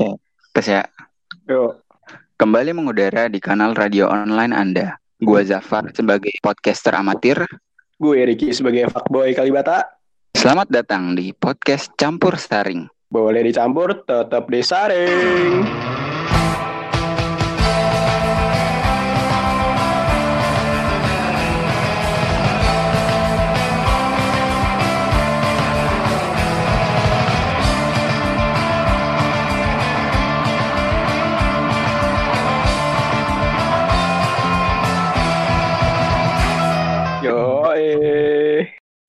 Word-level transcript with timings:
Oke. 0.00 0.16
Tes 0.56 0.64
ya. 0.64 0.82
Yuk. 1.44 1.84
Kembali 2.40 2.72
mengudara 2.72 3.28
di 3.28 3.36
kanal 3.36 3.76
radio 3.76 4.08
online 4.08 4.56
Anda. 4.56 4.96
Gua 5.20 5.44
Zafar 5.44 5.92
sebagai 5.92 6.32
podcaster 6.40 6.96
amatir. 6.96 7.44
Gue 8.00 8.24
Ricky 8.24 8.48
sebagai 8.56 8.88
fuckboy 8.88 9.36
Kalibata. 9.36 10.00
Selamat 10.32 10.72
datang 10.72 11.12
di 11.12 11.36
podcast 11.36 11.92
Campur 12.00 12.40
Saring. 12.40 12.88
Boleh 13.12 13.44
dicampur, 13.44 14.00
tetap 14.08 14.48
disaring. 14.48 15.68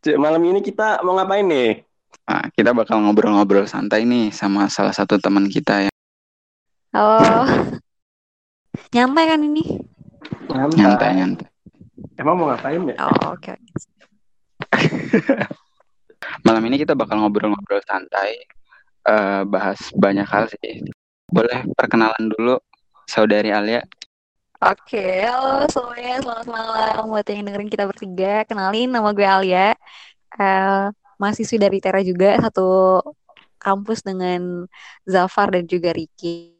Cek, 0.01 0.17
malam 0.17 0.41
ini 0.49 0.65
kita 0.65 1.05
mau 1.05 1.13
ngapain 1.13 1.45
nih? 1.45 1.85
Nah, 2.25 2.49
kita 2.57 2.73
bakal 2.73 3.05
ngobrol-ngobrol 3.05 3.69
santai 3.69 4.01
nih 4.01 4.33
sama 4.33 4.65
salah 4.65 4.89
satu 4.97 5.21
teman 5.21 5.45
kita 5.45 5.85
yang 5.85 5.95
Halo. 6.89 7.45
Nyantai 8.89 9.25
kan 9.29 9.45
ini? 9.45 9.77
nyantai-nyantai. 10.49 11.45
Emang 12.17 12.33
mau 12.33 12.49
ngapain 12.49 12.81
ya? 12.81 12.97
Oh, 12.97 13.37
oke. 13.37 13.53
oke. 13.53 13.53
Malam 16.49 16.65
ini 16.65 16.81
kita 16.81 16.97
bakal 16.97 17.21
ngobrol-ngobrol 17.21 17.85
santai, 17.85 18.41
eh, 19.05 19.41
bahas 19.45 19.85
banyak 19.93 20.25
hal 20.25 20.49
sih. 20.49 20.81
Boleh 21.29 21.61
perkenalan 21.77 22.25
dulu, 22.25 22.57
saudari 23.05 23.53
Alia. 23.53 23.85
Oke, 24.61 25.25
halo 25.25 25.65
semuanya, 25.73 26.21
selamat 26.21 26.45
malam 26.45 27.09
buat 27.09 27.25
yang 27.25 27.49
dengerin 27.49 27.65
kita 27.65 27.89
bertiga. 27.89 28.45
Kenalin, 28.45 28.93
nama 28.93 29.09
gue 29.09 29.25
Alia. 29.25 29.73
Eh, 30.37 30.85
mahasiswi 31.17 31.57
dari 31.57 31.81
Tera 31.81 31.97
juga, 32.05 32.37
satu 32.37 33.01
kampus 33.57 34.05
dengan 34.05 34.69
Zafar 35.01 35.57
dan 35.57 35.65
juga 35.65 35.89
Ricky. 35.89 36.53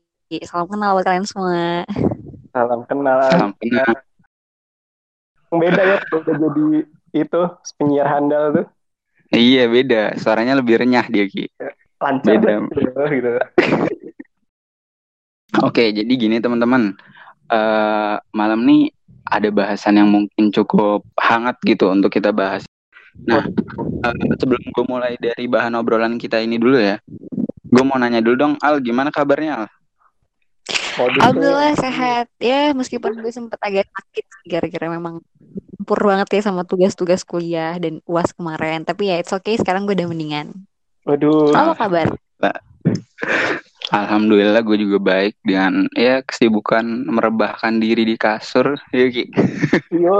Salam 0.50 0.66
kenal 0.66 0.98
buat 0.98 1.06
kalian 1.06 1.30
semua. 1.30 1.86
Salam 2.50 2.90
kenalan. 2.90 3.30
Salam 3.38 3.54
kenal. 3.62 3.94
Beda 5.54 5.82
ya 5.86 5.98
kalau 6.02 6.26
udah 6.26 6.36
jadi 6.42 6.66
itu 7.14 7.42
penyiar 7.78 8.10
handal 8.10 8.44
tuh. 8.50 8.66
Iya 9.30 9.70
beda, 9.70 10.18
suaranya 10.18 10.58
lebih 10.58 10.82
renyah 10.82 11.06
dia 11.06 11.30
Ki. 11.30 11.46
Lancar 12.02 12.34
Beda. 12.34 12.66
gitu. 13.14 13.30
Oke, 15.70 15.94
jadi 15.94 16.10
gini 16.18 16.42
teman-teman. 16.42 16.98
Eh, 17.52 18.16
malam 18.32 18.64
nih 18.64 18.96
ada 19.28 19.52
bahasan 19.52 20.00
yang 20.00 20.08
mungkin 20.08 20.56
cukup 20.56 21.04
hangat 21.20 21.60
gitu 21.68 21.92
untuk 21.92 22.08
kita 22.08 22.32
bahas. 22.32 22.64
Nah, 23.28 23.44
eh, 24.08 24.32
sebelum 24.40 24.64
gue 24.72 24.86
mulai 24.88 25.20
dari 25.20 25.52
bahan 25.52 25.76
obrolan 25.76 26.16
kita 26.16 26.40
ini 26.40 26.56
dulu 26.56 26.80
ya, 26.80 26.96
gue 27.68 27.84
mau 27.84 28.00
nanya 28.00 28.24
dulu 28.24 28.36
dong, 28.40 28.54
Al, 28.64 28.80
gimana 28.80 29.12
kabarnya 29.12 29.68
Al? 29.68 29.68
Alhamdulillah 30.96 31.76
sehat. 31.76 32.32
Ya, 32.40 32.72
meskipun 32.72 33.20
gue 33.20 33.32
sempet 33.36 33.60
agak 33.60 33.88
sakit 33.92 34.26
gara-gara 34.48 34.88
memang 34.88 35.20
campur 35.76 36.00
banget 36.08 36.40
ya 36.40 36.42
sama 36.48 36.64
tugas-tugas 36.64 37.28
kuliah 37.28 37.76
dan 37.84 38.00
UAS 38.08 38.32
kemarin. 38.32 38.88
Tapi 38.88 39.12
ya 39.12 39.20
it's 39.20 39.36
okay, 39.36 39.60
sekarang 39.60 39.84
gue 39.84 39.96
udah 39.96 40.08
mendingan. 40.08 40.56
Waduh. 41.04 41.52
Apa 41.52 41.74
kabar? 41.76 42.08
Alhamdulillah 43.92 44.64
gue 44.64 44.78
juga 44.80 45.04
baik 45.04 45.36
dengan 45.44 45.84
ya 46.00 46.24
kesibukan 46.24 47.12
merebahkan 47.12 47.76
diri 47.84 48.08
di 48.08 48.16
kasur, 48.16 48.80
ya 48.96 49.12
Ki. 49.12 49.28
Yo, 49.92 50.16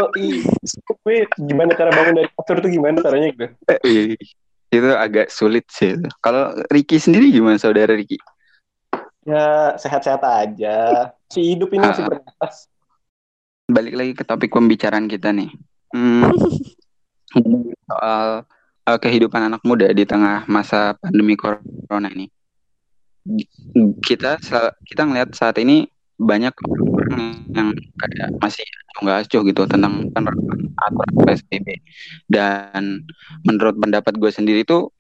gimana 1.40 1.72
cara 1.80 1.88
bangun 1.96 2.20
dari 2.20 2.30
kasur 2.36 2.60
tuh 2.60 2.68
gimana 2.68 3.00
caranya 3.00 3.28
gitu? 3.32 3.48
Iya, 3.88 4.20
Itu 4.72 4.90
agak 4.92 5.32
sulit 5.32 5.72
sih. 5.72 5.96
Kalau 6.20 6.52
Ricky 6.68 7.00
sendiri 7.00 7.32
gimana 7.32 7.56
saudara 7.56 7.96
Ricky? 7.96 8.20
Ya, 9.24 9.76
sehat-sehat 9.80 10.20
aja. 10.20 11.12
Si 11.32 11.56
hidup 11.56 11.72
ini 11.72 11.88
masih 11.88 12.12
Ah. 12.12 12.52
balik 13.72 13.96
lagi 13.96 14.12
ke 14.20 14.24
topik 14.28 14.52
pembicaraan 14.52 15.08
kita 15.08 15.32
nih. 15.32 15.48
Hmm, 15.96 16.28
soal 17.88 18.44
uh, 18.84 19.00
kehidupan 19.00 19.48
anak 19.48 19.64
muda 19.64 19.88
di 19.96 20.04
tengah 20.04 20.44
masa 20.52 21.00
pandemi 21.00 21.40
corona 21.40 22.12
ini. 22.12 22.28
Kita 24.02 24.42
kita 24.86 25.02
ngelihat 25.06 25.34
saat 25.38 25.58
ini 25.62 25.86
banyak 26.22 26.54
orang 26.66 27.46
yang 27.54 27.70
kayak 27.98 28.30
masih 28.38 28.66
nggak 29.02 29.26
acuh 29.26 29.42
gitu 29.42 29.66
tentang 29.66 30.10
penerapan 30.14 30.60
aturan 30.78 31.14
PSBB. 31.26 31.68
Dan 32.30 33.06
menurut 33.46 33.78
pendapat 33.78 34.18
gue 34.18 34.32
sendiri 34.34 34.62
tuh 34.66 34.94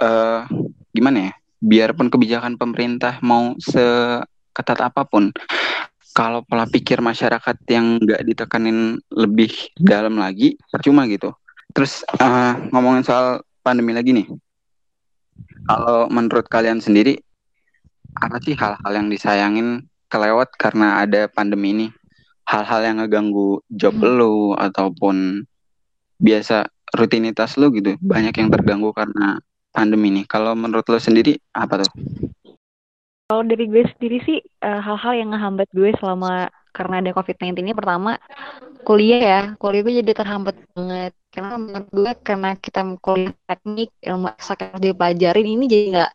eh 0.00 0.44
gimana 0.92 1.28
ya? 1.28 1.32
Biarpun 1.62 2.10
kebijakan 2.10 2.58
pemerintah 2.58 3.22
mau 3.22 3.54
seketat 3.62 4.82
apa 4.82 5.06
pun, 5.06 5.30
kalau 6.10 6.42
pola 6.42 6.66
pikir 6.66 6.98
masyarakat 6.98 7.56
yang 7.70 8.02
nggak 8.02 8.26
ditekanin 8.26 8.98
lebih 9.14 9.70
dalam 9.78 10.18
lagi, 10.18 10.58
percuma 10.68 11.06
gitu. 11.06 11.30
Terus 11.70 12.02
eh, 12.18 12.54
ngomongin 12.74 13.06
soal 13.06 13.46
pandemi 13.62 13.94
lagi 13.94 14.10
nih, 14.10 14.26
kalau 15.70 16.10
menurut 16.10 16.50
kalian 16.50 16.82
sendiri, 16.82 17.22
apa 18.16 18.36
sih 18.44 18.54
hal-hal 18.58 18.92
yang 18.92 19.08
disayangin 19.08 19.88
kelewat 20.12 20.52
karena 20.60 21.00
ada 21.00 21.28
pandemi 21.30 21.72
ini? 21.72 21.86
Hal-hal 22.44 22.84
yang 22.84 22.96
ngeganggu 23.00 23.62
job 23.70 23.96
Hmm. 23.96 24.18
lu 24.18 24.34
ataupun 24.58 25.46
biasa 26.20 26.68
rutinitas 26.92 27.56
lu 27.56 27.72
gitu, 27.72 27.96
banyak 28.02 28.34
yang 28.36 28.50
terganggu 28.52 28.92
karena 28.92 29.40
pandemi 29.72 30.12
ini. 30.12 30.22
Kalau 30.28 30.52
menurut 30.52 30.84
lu 30.92 31.00
sendiri 31.00 31.40
apa 31.56 31.86
tuh? 31.86 31.90
Kalau 33.32 33.42
dari 33.48 33.64
gue 33.64 33.88
sendiri 33.96 34.18
sih 34.28 34.38
eh, 34.44 34.80
hal-hal 34.84 35.16
yang 35.16 35.32
ngehambat 35.32 35.72
gue 35.72 35.96
selama 35.96 36.52
karena 36.72 37.00
ada 37.00 37.10
COVID-19 37.16 37.64
ini 37.64 37.72
pertama 37.72 38.20
kuliah 38.84 39.20
ya, 39.20 39.42
kuliah 39.56 39.82
gue 39.84 39.94
jadi 40.04 40.12
terhambat 40.12 40.56
banget. 40.76 41.12
Karena 41.32 41.56
menurut 41.56 41.88
gue 41.88 42.12
karena 42.20 42.50
kita 42.60 42.80
kuliah 43.00 43.32
teknik, 43.48 43.88
ilmu 44.04 44.28
eksak 44.36 44.60
yang 44.60 44.70
harus 44.76 44.84
dipelajarin 44.84 45.48
ini 45.48 45.64
jadi 45.64 45.84
nggak 45.96 46.12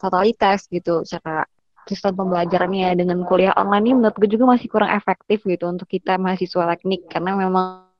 totalitas 0.00 0.64
gitu 0.72 1.04
cara 1.04 1.44
sistem 1.88 2.12
pembelajarannya 2.16 2.94
dengan 2.96 3.24
kuliah 3.26 3.54
online 3.56 3.84
ini 3.90 3.92
menurut 3.98 4.16
gue 4.16 4.30
juga 4.30 4.44
masih 4.56 4.68
kurang 4.70 4.90
efektif 4.94 5.42
gitu 5.42 5.64
untuk 5.66 5.88
kita 5.90 6.16
mahasiswa 6.16 6.70
teknik 6.76 7.08
karena 7.10 7.34
memang 7.34 7.90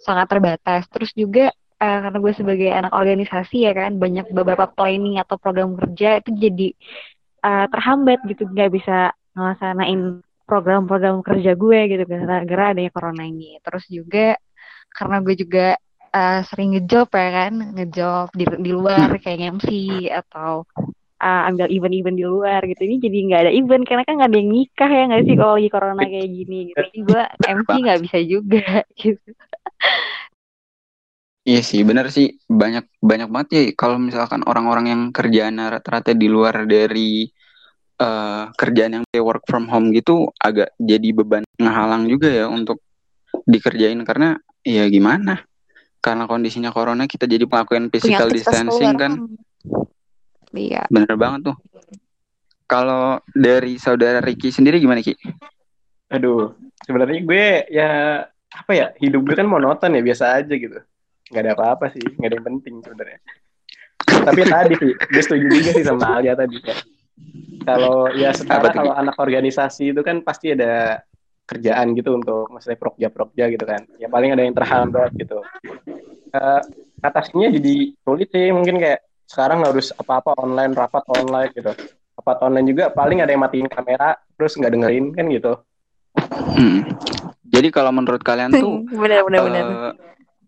sangat 0.00 0.26
terbatas. 0.30 0.82
Terus 0.90 1.10
juga 1.12 1.52
eh, 1.80 1.98
karena 2.02 2.18
gue 2.18 2.32
sebagai 2.32 2.70
anak 2.72 2.92
organisasi 2.92 3.68
ya 3.68 3.72
kan 3.76 4.00
banyak 4.00 4.32
beberapa 4.32 4.66
planning 4.70 5.20
atau 5.20 5.36
program 5.36 5.76
kerja 5.76 6.20
itu 6.20 6.30
jadi 6.34 6.68
eh, 7.44 7.66
terhambat 7.70 8.18
gitu 8.26 8.48
nggak 8.48 8.70
bisa 8.72 9.12
ngelaksanain 9.36 10.24
program-program 10.46 11.20
kerja 11.26 11.52
gue 11.58 11.78
gitu 11.90 12.02
gara-gara 12.06 12.64
adanya 12.72 12.90
corona 12.94 13.26
ini 13.26 13.58
terus 13.60 13.84
juga 13.90 14.38
karena 14.94 15.16
gue 15.20 15.34
juga 15.36 15.66
eh, 16.14 16.40
sering 16.48 16.78
ngejob 16.78 17.08
ya 17.12 17.28
kan 17.44 17.54
ngejob 17.76 18.26
di, 18.32 18.44
di 18.64 18.70
luar 18.72 19.08
kayak 19.20 19.60
MC 19.60 19.68
atau 20.08 20.64
eh, 21.26 21.42
ambil 21.50 21.66
event-event 21.66 22.16
di 22.16 22.24
luar 22.24 22.60
gitu. 22.62 22.86
Ini 22.86 22.96
jadi 23.02 23.18
nggak 23.26 23.40
ada 23.42 23.52
event 23.52 23.82
karena 23.82 24.02
kan 24.06 24.14
nggak 24.14 24.30
ada 24.30 24.38
yang 24.38 24.50
nikah 24.54 24.90
ya 24.90 25.02
nggak 25.10 25.22
sih 25.26 25.34
kalau 25.34 25.54
lagi 25.58 25.70
corona 25.74 26.02
kayak 26.06 26.28
gini 26.30 26.58
gitu. 26.70 26.78
Jadi 26.78 26.98
gue 27.02 27.22
MC 27.42 27.70
nggak 27.82 28.00
bisa 28.06 28.18
juga 28.22 28.66
gitu. 29.02 29.30
Iya 31.46 31.62
sih, 31.62 31.80
bener 31.86 32.10
sih. 32.10 32.34
Banyak 32.50 32.98
banyak 32.98 33.28
banget 33.30 33.48
ya. 33.54 33.62
Kalau 33.78 34.02
misalkan 34.02 34.42
orang-orang 34.46 34.86
yang 34.90 35.02
kerjaannya 35.14 35.78
rata-rata 35.78 36.10
di 36.10 36.26
luar 36.26 36.66
dari 36.66 37.26
eh, 37.98 38.44
kerjaan 38.50 39.02
yang 39.02 39.04
work 39.22 39.46
from 39.46 39.70
home 39.70 39.94
gitu 39.94 40.30
agak 40.42 40.74
jadi 40.78 41.14
beban 41.14 41.46
ngehalang 41.58 42.10
juga 42.10 42.30
ya 42.30 42.46
untuk 42.50 42.82
dikerjain. 43.46 44.02
Karena 44.02 44.34
ya 44.66 44.90
gimana? 44.90 45.46
Karena 46.02 46.26
kondisinya 46.26 46.74
corona 46.74 47.06
kita 47.06 47.30
jadi 47.30 47.46
melakukan 47.46 47.94
physical 47.94 48.26
distancing 48.30 48.94
keluar 48.94 49.02
kan. 49.06 49.12
Iya 50.56 50.82
Bener 50.88 51.14
banget 51.14 51.52
tuh. 51.52 51.56
Kalau 52.66 53.22
dari 53.30 53.78
saudara 53.78 54.18
Ricky 54.18 54.50
sendiri 54.50 54.82
gimana 54.82 54.98
Ki? 54.98 55.14
Aduh, 56.10 56.50
sebenarnya 56.82 57.20
gue 57.22 57.46
ya 57.70 57.90
apa 58.26 58.72
ya 58.74 58.90
hidup 58.98 59.22
gue 59.22 59.34
kan 59.38 59.46
monoton 59.46 59.94
ya 59.94 60.02
biasa 60.02 60.42
aja 60.42 60.54
gitu. 60.54 60.82
Nggak 61.30 61.42
ada 61.46 61.52
apa-apa 61.54 61.94
sih, 61.94 62.02
nggak 62.02 62.26
ada 62.26 62.36
yang 62.42 62.46
penting 62.50 62.74
sebenarnya. 62.82 63.18
Tapi 64.02 64.40
tadi 64.54 64.74
sih, 64.82 64.92
gue 64.98 65.22
setuju 65.22 65.46
juga 65.46 65.70
sih 65.78 65.84
sama 65.86 66.18
Alia 66.18 66.34
tadi 66.34 66.58
ya. 66.58 66.76
Kalau 67.62 68.10
ya 68.14 68.30
setara 68.34 68.70
kalau 68.74 68.94
anak 68.94 69.14
organisasi 69.14 69.94
itu 69.94 70.02
kan 70.02 70.26
pasti 70.26 70.54
ada 70.54 71.02
kerjaan 71.46 71.94
gitu 71.94 72.18
untuk 72.18 72.50
maksudnya 72.50 72.78
prokja-prokja 72.78 73.46
gitu 73.54 73.62
kan. 73.62 73.86
Ya 74.02 74.10
paling 74.10 74.34
ada 74.34 74.42
yang 74.42 74.54
terhambat 74.54 75.14
gitu. 75.14 75.38
Eh 76.34 76.60
atasinya 77.02 77.46
jadi 77.54 77.94
sulit 78.02 78.28
sih 78.34 78.50
mungkin 78.50 78.82
kayak 78.82 79.05
sekarang 79.26 79.66
harus 79.66 79.90
apa-apa 79.98 80.38
online, 80.38 80.72
rapat 80.72 81.04
online 81.10 81.50
gitu. 81.52 81.72
rapat 82.16 82.38
online 82.40 82.66
juga 82.72 82.84
paling 82.88 83.20
ada 83.20 83.28
yang 83.28 83.44
matiin 83.44 83.68
kamera 83.68 84.16
terus 84.40 84.56
nggak 84.56 84.72
dengerin 84.72 85.06
kan 85.12 85.26
gitu. 85.28 85.52
Hmm. 86.56 86.80
Jadi 87.52 87.68
kalau 87.68 87.92
menurut 87.92 88.24
kalian 88.24 88.56
tuh 88.56 88.88
benar 89.02 89.20
benar 89.28 89.40
benar. 89.44 89.64
eh, 89.68 89.92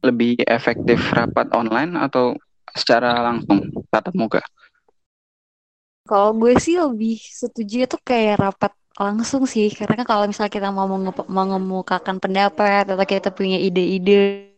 lebih 0.09 0.41
efektif 0.49 1.13
rapat 1.13 1.53
online 1.53 1.93
atau 1.99 2.33
secara 2.73 3.21
langsung 3.21 3.69
tatap 3.93 4.15
muka? 4.17 4.41
Kalau 6.09 6.33
gue 6.41 6.57
sih 6.57 6.81
lebih 6.81 7.21
setuju 7.21 7.85
itu 7.85 7.97
kayak 8.01 8.41
rapat 8.41 8.73
langsung 8.97 9.45
sih, 9.45 9.69
karena 9.71 10.01
kan 10.01 10.07
kalau 10.09 10.25
misalnya 10.25 10.51
kita 10.51 10.69
mau 10.73 10.89
menge- 10.89 11.29
mengemukakan 11.29 12.17
pendapat 12.17 12.89
atau 12.89 13.05
kita 13.05 13.29
punya 13.31 13.61
ide-ide, 13.61 14.57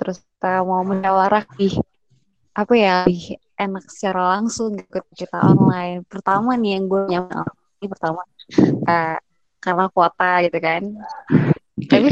terus 0.00 0.16
kita 0.24 0.64
mau 0.64 0.80
musyawarah 0.80 1.44
lebih 1.54 1.78
apa 2.50 2.72
ya 2.74 2.94
lebih 3.06 3.38
enak 3.60 3.84
secara 3.92 4.38
langsung 4.38 4.74
gitu 4.74 5.00
kita 5.14 5.38
online. 5.38 6.02
Pertama 6.08 6.56
nih 6.56 6.80
yang 6.80 6.84
gue 6.88 7.00
nyaman 7.06 7.46
ini 7.80 7.86
pertama 7.88 8.20
eh, 8.88 9.18
karena 9.60 9.84
kuota 9.92 10.30
gitu 10.48 10.58
kan. 10.58 10.82
Tapi 11.80 12.06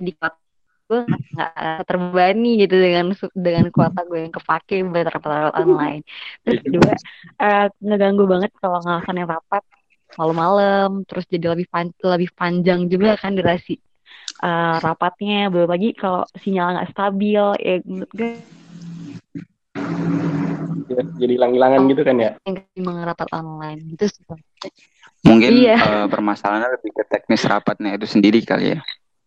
di 0.00 0.10
kuota 0.14 0.38
gue 0.86 1.02
nggak 1.02 1.82
terbebani 1.82 2.62
gitu 2.62 2.78
dengan 2.78 3.10
dengan 3.34 3.66
kuota 3.74 4.06
gue 4.06 4.18
yang 4.22 4.34
kepake 4.34 4.86
buat 4.86 5.06
rapat-rapat 5.10 5.54
online. 5.62 6.02
Terus 6.46 6.60
kedua 6.62 6.92
eh, 7.42 7.66
ngeganggu 7.82 8.24
banget 8.26 8.50
kalau 8.58 8.78
ngelaksanain 8.82 9.26
rapat 9.26 9.62
malam-malam, 10.14 11.02
terus 11.04 11.26
jadi 11.26 11.50
lebih 11.58 11.66
pan 11.66 11.90
lebih 11.90 12.30
panjang 12.38 12.86
juga 12.86 13.18
kan 13.18 13.34
durasi 13.34 13.82
eh, 14.42 14.76
rapatnya. 14.78 15.50
Belum 15.50 15.66
lagi 15.66 15.90
kalau 15.98 16.22
sinyal 16.38 16.78
nggak 16.78 16.90
stabil, 16.94 17.44
ya 17.58 17.74
menurut 17.82 18.12
gue 18.14 18.30
jadi 20.88 21.32
hilang-hilangan 21.34 21.80
gitu 21.88 22.02
kan 22.02 22.16
ya. 22.16 22.30
yang 22.44 22.56
rapat 23.02 23.28
online 23.32 23.80
gitu 23.92 24.06
sih. 24.06 24.22
Mungkin 25.22 25.52
Iya. 25.58 25.76
eh, 25.76 26.06
permasalahannya 26.06 26.70
lebih 26.74 26.90
ke 26.92 27.04
teknis 27.06 27.42
rapatnya 27.44 27.94
itu 27.94 28.06
sendiri 28.06 28.40
kali 28.40 28.74
ya. 28.74 28.80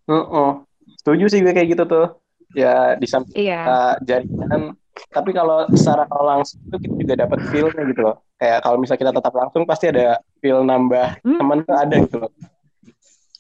Heeh. 0.05 0.51
Setuju 0.97 1.25
sih 1.27 1.39
gue 1.39 1.51
kayak 1.51 1.69
gitu 1.69 1.83
tuh. 1.85 2.07
Ya 2.51 2.95
di 2.95 3.05
samping 3.05 3.37
Iya. 3.37 3.61
uh, 3.61 3.93
jaringan 4.01 4.73
tapi 5.07 5.31
kalau 5.31 5.63
secara 5.71 6.03
langsung 6.11 6.59
itu 6.61 6.75
kita 6.81 6.95
juga 6.97 7.13
dapat 7.21 7.39
feel-nya 7.47 7.87
gitu 7.87 8.01
loh 8.03 8.19
kayak 8.35 8.59
kalau 8.59 8.75
misalnya 8.75 8.99
kita 8.99 9.13
tetap 9.15 9.31
langsung 9.31 9.63
pasti 9.63 9.85
ada 9.87 10.19
feel 10.39 10.59
nambah 10.59 11.23
Hmm. 11.23 11.39
teman 11.39 11.57
tuh 11.61 11.71
ada 11.71 11.95
gitu 11.95 12.17
loh 12.19 12.31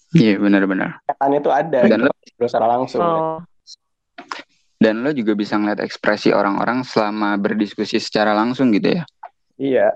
Iya 0.09 0.39
benar-benar. 0.39 1.03
katanya 1.03 1.37
tuh 1.39 1.51
ada 1.51 1.79
Dan 1.83 1.99
gitu 2.23 2.45
secara 2.45 2.67
langsung 2.69 3.03
Oh, 3.03 3.37
dan 4.79 5.03
lo 5.03 5.11
juga 5.11 5.35
bisa 5.35 5.59
ngeliat 5.59 5.83
ekspresi 5.83 6.31
orang-orang 6.31 6.87
selama 6.87 7.35
berdiskusi 7.35 7.99
secara 7.99 8.31
langsung 8.31 8.71
gitu 8.71 8.95
ya. 8.95 9.03
iya. 9.59 9.87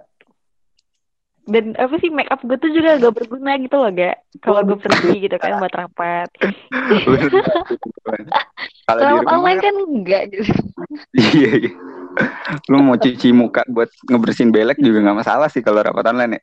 Dan 1.43 1.75
apa 1.75 1.99
sih 1.99 2.07
make 2.07 2.31
up 2.31 2.39
gue 2.39 2.55
tuh 2.55 2.71
juga 2.71 2.95
gak 3.03 3.19
berguna 3.19 3.59
gitu 3.59 3.75
loh 3.75 3.91
gak 3.91 4.15
kalau 4.39 4.63
gue 4.63 4.79
pergi 4.79 5.27
gitu 5.27 5.35
kan 5.39 5.59
buat 5.59 5.75
rapat. 5.75 6.31
Kalau 8.83 8.99
rapat 8.99 9.27
online 9.31 9.59
kan 9.63 9.75
enggak 9.79 10.23
gitu. 10.35 10.43
Iya, 11.15 11.51
iya. 11.67 11.71
Lu 12.67 12.83
mau 12.83 12.99
cuci 12.99 13.31
muka 13.31 13.63
buat 13.71 13.87
ngebersihin 14.11 14.51
belek 14.51 14.77
juga 14.83 15.01
nggak 15.03 15.19
masalah 15.23 15.47
sih 15.47 15.63
kalau 15.63 15.79
rapat 15.83 16.03
online 16.11 16.37
ya. 16.37 16.41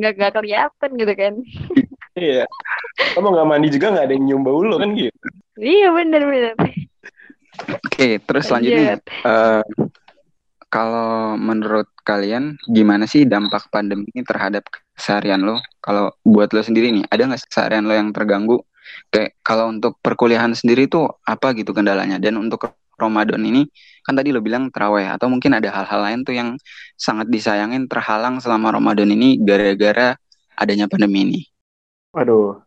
nggak 0.00 0.12
nggak 0.20 0.32
kelihatan 0.36 0.90
gitu 1.00 1.12
kan 1.16 1.34
iya 2.16 2.44
mau 3.20 3.30
nggak 3.30 3.48
mandi 3.48 3.68
juga 3.70 3.92
nggak 3.92 4.04
ada 4.08 4.14
yang 4.16 4.24
nyium 4.24 4.42
bau 4.42 4.60
lo 4.64 4.80
kan 4.80 4.90
gitu 4.96 5.12
iya 5.60 5.92
bener 5.92 6.22
bener 6.24 6.54
Oke, 7.56 8.20
terus 8.20 8.44
selanjutnya 8.52 9.00
Lanjut. 9.00 9.08
eh, 9.08 9.64
kalau 10.68 11.40
menurut 11.40 11.88
kalian 12.04 12.60
gimana 12.68 13.08
sih 13.08 13.24
dampak 13.24 13.72
pandemi 13.72 14.04
ini 14.12 14.20
terhadap 14.20 14.68
keseharian 14.92 15.40
lo? 15.40 15.62
Kalau 15.80 16.12
buat 16.20 16.52
lo 16.52 16.60
sendiri 16.60 16.92
nih, 16.92 17.08
ada 17.08 17.32
nggak 17.32 17.48
keseharian 17.48 17.88
lo 17.88 17.96
yang 17.96 18.12
terganggu? 18.12 18.60
Kayak 19.08 19.40
kalau 19.40 19.72
untuk 19.72 19.96
perkuliahan 20.04 20.52
sendiri 20.52 20.84
tuh 20.84 21.08
apa 21.24 21.56
gitu 21.56 21.72
kendalanya? 21.72 22.20
Dan 22.20 22.36
untuk 22.36 22.76
Ramadan 22.96 23.40
ini 23.44 23.64
kan 24.04 24.16
tadi 24.16 24.32
lo 24.32 24.40
bilang 24.44 24.68
terawih 24.68 25.08
atau 25.16 25.32
mungkin 25.32 25.56
ada 25.56 25.68
hal-hal 25.68 26.00
lain 26.00 26.20
tuh 26.24 26.32
yang 26.36 26.60
sangat 26.96 27.28
disayangin 27.28 27.88
terhalang 27.88 28.40
selama 28.40 28.76
Ramadan 28.76 29.08
ini 29.12 29.40
gara-gara 29.40 30.16
adanya 30.56 30.88
pandemi 30.88 31.24
ini. 31.24 31.40
Waduh. 32.16 32.64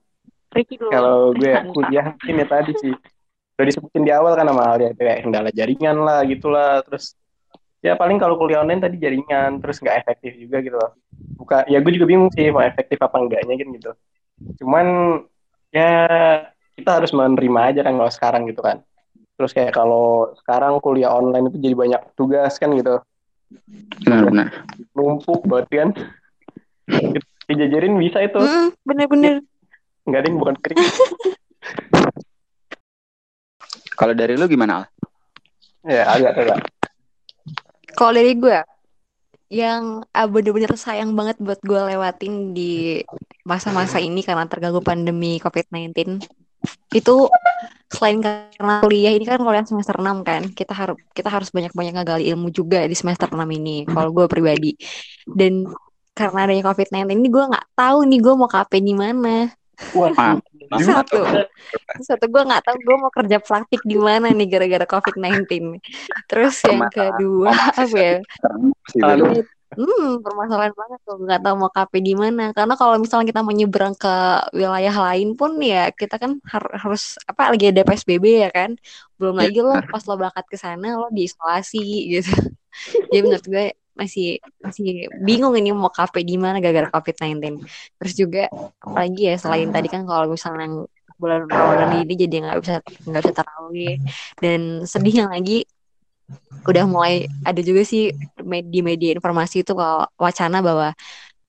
Ricky 0.54 0.78
dulu. 0.78 0.90
Kalau 0.94 1.18
gue 1.34 1.54
kuliah 1.74 2.14
ini 2.26 2.46
tadi 2.46 2.74
sih. 2.78 2.94
Udah 3.58 3.66
disebutin 3.66 4.08
di 4.08 4.14
awal 4.14 4.38
kan 4.40 4.48
sama 4.48 4.72
Alia 4.72 4.96
kayak 4.96 5.26
kendala 5.26 5.50
jaringan 5.50 5.98
lah 6.06 6.22
gitulah. 6.26 6.86
Terus 6.86 7.18
ya 7.82 7.98
paling 7.98 8.22
kalau 8.22 8.38
kuliah 8.38 8.62
online 8.62 8.86
tadi 8.86 9.02
jaringan 9.02 9.60
terus 9.60 9.82
nggak 9.82 10.06
efektif 10.06 10.38
juga 10.38 10.58
gitu 10.62 10.78
loh. 10.78 10.94
Buka 11.38 11.66
ya 11.66 11.82
gue 11.82 11.92
juga 11.92 12.06
bingung 12.08 12.32
sih 12.32 12.54
mau 12.54 12.64
efektif 12.64 13.02
apa 13.02 13.18
enggaknya 13.18 13.58
kan 13.58 13.68
gitu. 13.74 13.92
Cuman 14.64 14.86
ya 15.74 15.92
kita 16.78 16.90
harus 17.02 17.12
menerima 17.12 17.60
aja 17.74 17.82
kan 17.84 17.94
kalau 17.98 18.12
sekarang 18.14 18.42
gitu 18.48 18.62
kan. 18.64 18.82
Terus 19.36 19.52
kayak 19.52 19.76
kalau 19.76 20.34
sekarang 20.40 20.80
kuliah 20.80 21.12
online 21.12 21.52
itu 21.52 21.58
jadi 21.60 21.76
banyak 21.76 22.02
tugas 22.16 22.56
kan 22.58 22.72
gitu. 22.74 23.02
Benar-benar. 24.06 24.70
numpuk 24.94 25.42
banget 25.50 25.68
kan 25.74 25.90
dijajarin 27.50 27.98
bisa 27.98 28.22
itu. 28.22 28.38
Hmm, 28.38 28.70
bener-bener. 28.86 29.42
Nggak 30.06 30.20
ada 30.22 30.28
yang 30.30 30.38
bukan 30.38 30.56
kering. 30.62 30.78
Kalau 34.00 34.14
dari 34.16 34.40
lo 34.40 34.48
gimana 34.48 34.80
Al? 34.80 34.86
ya 35.84 36.04
agak 36.08 36.34
agak. 36.40 36.60
Kalau 37.96 38.12
dari 38.16 38.32
gue, 38.36 38.60
yang 39.52 40.06
ah, 40.16 40.28
bener-bener 40.30 40.72
sayang 40.80 41.12
banget 41.18 41.36
buat 41.42 41.60
gue 41.60 41.82
lewatin 41.96 42.56
di 42.56 43.04
masa-masa 43.44 44.00
ini 44.00 44.24
karena 44.24 44.48
terganggu 44.48 44.80
pandemi 44.80 45.42
COVID-19, 45.44 46.22
itu 46.96 47.16
selain 47.90 48.22
karena 48.22 48.80
kuliah 48.86 49.12
ini 49.12 49.26
kan 49.28 49.42
kuliah 49.42 49.66
semester 49.66 50.00
6 50.00 50.24
kan, 50.24 50.48
kita 50.54 50.72
harus 50.72 50.96
kita 51.12 51.28
harus 51.28 51.50
banyak-banyak 51.52 51.94
ngegali 51.98 52.24
ilmu 52.32 52.54
juga 52.56 52.86
di 52.88 52.96
semester 52.96 53.28
6 53.28 53.36
ini. 53.52 53.84
Kalau 53.84 54.16
gue 54.16 54.32
pribadi, 54.32 54.80
dan 55.28 55.68
karena 56.14 56.40
adanya 56.46 56.64
COVID-19 56.68 57.10
ini 57.16 57.30
gue 57.30 57.44
nggak 57.48 57.68
tahu 57.74 57.98
nih 58.06 58.20
gue 58.20 58.34
mau 58.36 58.50
KP 58.50 58.72
di 58.80 58.94
mana. 58.94 59.48
Satu, 60.70 61.18
satu 62.04 62.26
gue 62.28 62.42
nggak 62.46 62.62
tahu 62.62 62.78
gue 62.78 62.96
mau 63.00 63.10
kerja 63.10 63.38
praktik 63.40 63.82
di 63.82 63.96
mana 63.96 64.30
nih 64.30 64.46
gara-gara 64.46 64.86
COVID-19. 64.86 65.80
Terus 66.28 66.56
yang 66.68 66.84
kedua 66.92 67.50
apa 67.74 67.98
ya? 67.98 68.18
Hmm, 69.70 70.20
permasalahan 70.26 70.74
banget 70.74 71.00
tuh 71.06 71.18
nggak 71.22 71.42
tahu 71.46 71.56
mau 71.56 71.70
KP 71.70 71.94
di 72.02 72.14
mana. 72.18 72.52
Karena 72.52 72.74
kalau 72.74 72.98
misalnya 72.98 73.30
kita 73.30 73.42
menyeberang 73.46 73.94
ke 73.96 74.14
wilayah 74.52 74.96
lain 75.10 75.38
pun 75.38 75.56
ya 75.62 75.94
kita 75.94 76.18
kan 76.18 76.42
har- 76.44 76.76
harus 76.76 77.16
apa 77.24 77.54
lagi 77.54 77.70
ada 77.70 77.86
PSBB 77.86 78.26
ya 78.44 78.50
kan. 78.50 78.74
Belum 79.16 79.38
Iya, 79.38 79.42
lagi 79.46 79.60
lo 79.62 79.74
benar. 79.78 79.86
pas 79.94 80.04
lo 80.10 80.14
berangkat 80.18 80.46
ke 80.50 80.58
sana 80.58 80.88
lo 80.98 81.08
diisolasi 81.14 81.82
gitu. 82.18 82.34
Jadi 83.14 83.20
menurut 83.22 83.46
gue 83.46 83.66
masih 84.00 84.40
masih 84.64 85.12
bingung 85.28 85.54
ini 85.60 85.76
mau 85.76 85.92
KP 85.92 86.24
di 86.24 86.36
mana 86.40 86.58
gara-gara 86.64 86.88
COVID-19. 86.96 87.60
Terus 88.00 88.14
juga 88.16 88.44
apalagi 88.80 89.22
ya 89.30 89.36
selain 89.36 89.70
tadi 89.76 89.88
kan 89.92 90.08
kalau 90.08 90.32
misalnya 90.32 90.88
bulan 91.20 91.44
Ramadan 91.52 92.00
ini 92.00 92.16
jadi 92.16 92.36
nggak 92.48 92.58
bisa 92.64 92.76
nggak 93.04 93.22
bisa 93.28 93.34
tarawih 93.44 94.00
dan 94.40 94.88
sedihnya 94.88 95.28
lagi 95.28 95.68
udah 96.64 96.84
mulai 96.88 97.28
ada 97.44 97.60
juga 97.60 97.82
sih 97.84 98.14
di 98.74 98.80
media 98.80 99.12
informasi 99.18 99.68
itu 99.68 99.74
kalau 99.76 100.08
wacana 100.16 100.64
bahwa 100.64 100.96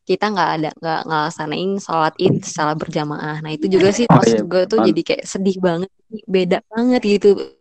kita 0.09 0.27
nggak 0.27 0.51
ada 0.59 0.71
nggak 0.75 1.01
ngelaksanain 1.07 1.71
sholat 1.79 2.15
id 2.19 2.43
secara 2.43 2.75
berjamaah. 2.75 3.39
Nah 3.45 3.51
itu 3.55 3.71
juga 3.71 3.95
sih 3.95 4.11
Oh, 4.11 4.19
iya. 4.27 4.43
gue 4.43 4.63
tuh 4.67 4.79
jadi 4.83 5.01
kayak 5.07 5.25
sedih 5.29 5.57
banget, 5.63 5.91
beda 6.27 6.59
banget 6.67 7.01
gitu 7.07 7.60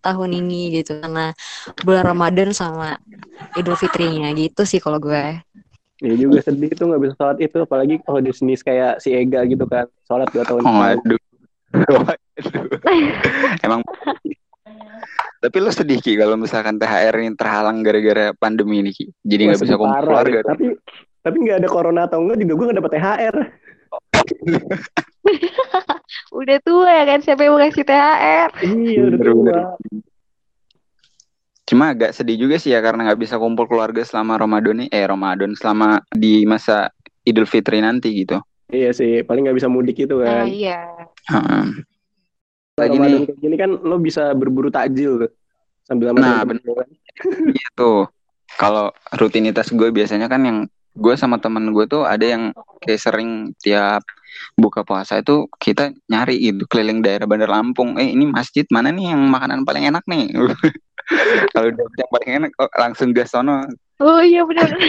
tahun 0.00 0.30
ini 0.44 0.80
gitu 0.80 1.00
karena 1.00 1.32
bulan 1.84 2.04
Ramadan 2.12 2.50
sama 2.56 2.96
Idul 3.56 3.76
Fitrinya 3.76 4.32
gitu 4.34 4.64
sih 4.64 4.80
kalau 4.80 4.98
gue. 5.00 5.40
Ya 6.00 6.14
juga 6.16 6.40
sedih 6.40 6.72
tuh 6.72 6.88
nggak 6.88 7.00
bisa 7.04 7.14
sholat 7.20 7.38
itu 7.44 7.58
apalagi 7.60 8.00
kalau 8.00 8.24
di 8.24 8.32
sini 8.32 8.56
kayak 8.56 9.04
si 9.04 9.12
Ega 9.12 9.44
gitu 9.44 9.68
kan 9.68 9.84
sholat 10.08 10.32
dua 10.32 10.44
tahun 10.48 10.64
Oh, 10.64 10.80
aduh. 10.80 11.20
Emang 13.66 13.84
tapi 15.40 15.56
lo 15.56 15.72
sedih 15.72 16.04
Ki 16.04 16.20
kalau 16.20 16.36
misalkan 16.36 16.76
THR 16.76 17.16
ini 17.16 17.32
terhalang 17.32 17.80
gara-gara 17.80 18.36
pandemi 18.36 18.84
ini 18.84 18.92
Ki. 18.92 19.08
Jadi 19.24 19.48
nggak 19.48 19.60
bisa 19.64 19.76
kumpul 19.80 20.04
keluarga. 20.04 20.40
Tapi 20.52 20.64
tapi 21.20 21.36
nggak 21.36 21.64
ada 21.64 21.68
corona 21.68 22.04
atau 22.04 22.20
enggak 22.20 22.44
juga 22.44 22.52
gue 22.52 22.64
nggak 22.68 22.78
dapet 22.80 22.92
THR. 22.96 23.36
Udah 26.32 26.58
tua 26.60 26.88
ya 26.90 27.04
kan 27.06 27.20
siapa 27.20 27.40
yang 27.42 27.54
mau 27.54 27.62
kasih 27.62 27.84
THR? 27.84 28.50
Iya 28.62 29.00
udah 29.04 29.18
Bener, 29.18 29.26
tua. 29.26 29.44
bener. 29.44 29.66
Cuma 31.64 31.94
agak 31.94 32.10
sedih 32.10 32.34
juga 32.36 32.58
sih 32.58 32.74
ya 32.74 32.82
karena 32.82 33.06
nggak 33.06 33.20
bisa 33.20 33.38
kumpul 33.38 33.64
keluarga 33.64 34.02
selama 34.02 34.34
Ramadan 34.36 34.82
nih. 34.82 34.88
Eh 34.90 35.06
Ramadan 35.06 35.54
selama 35.54 36.02
di 36.10 36.42
masa 36.42 36.90
Idul 37.22 37.46
Fitri 37.46 37.78
nanti 37.78 38.10
gitu. 38.16 38.42
Iya 38.66 38.90
sih 38.90 39.22
paling 39.22 39.46
nggak 39.46 39.58
bisa 39.58 39.68
mudik 39.70 39.98
itu 39.98 40.14
Nah, 40.16 40.26
kan. 40.42 40.46
iya. 40.46 40.78
Heeh. 41.30 41.64
Lagi 42.74 42.96
Ramadan 42.96 43.20
nih. 43.22 43.34
gini 43.36 43.56
kan 43.56 43.70
lo 43.76 43.96
bisa 43.98 44.32
berburu 44.32 44.70
takjil 44.70 45.26
tuh 45.26 45.30
sambil 45.84 46.10
sama 46.10 46.18
Nah, 46.18 46.42
kan. 46.42 46.58
Gitu. 47.46 47.92
kalau 48.50 48.90
rutinitas 49.14 49.70
gue 49.70 49.88
biasanya 49.88 50.26
kan 50.26 50.42
yang 50.42 50.58
gue 50.90 51.14
sama 51.14 51.38
temen 51.38 51.70
gue 51.70 51.86
tuh 51.86 52.02
ada 52.02 52.22
yang 52.22 52.50
kayak 52.82 52.98
sering 52.98 53.30
tiap 53.56 54.02
buka 54.54 54.84
puasa 54.86 55.20
itu 55.20 55.46
kita 55.58 55.94
nyari 56.10 56.36
itu 56.38 56.64
keliling 56.66 57.02
daerah 57.02 57.26
Bandar 57.26 57.50
Lampung. 57.50 57.96
Eh 58.00 58.12
ini 58.12 58.28
masjid 58.28 58.64
mana 58.70 58.90
nih 58.94 59.12
yang 59.14 59.22
makanan 59.28 59.64
paling 59.66 59.88
enak 59.88 60.04
nih? 60.06 60.30
kalau 61.52 61.68
udah 61.74 61.84
yang 61.98 62.10
paling 62.10 62.30
enak 62.42 62.50
oh, 62.58 62.70
langsung 62.78 63.10
gas 63.10 63.32
sono. 63.34 63.66
Oh 64.00 64.22
iya 64.22 64.46
benar. 64.46 64.70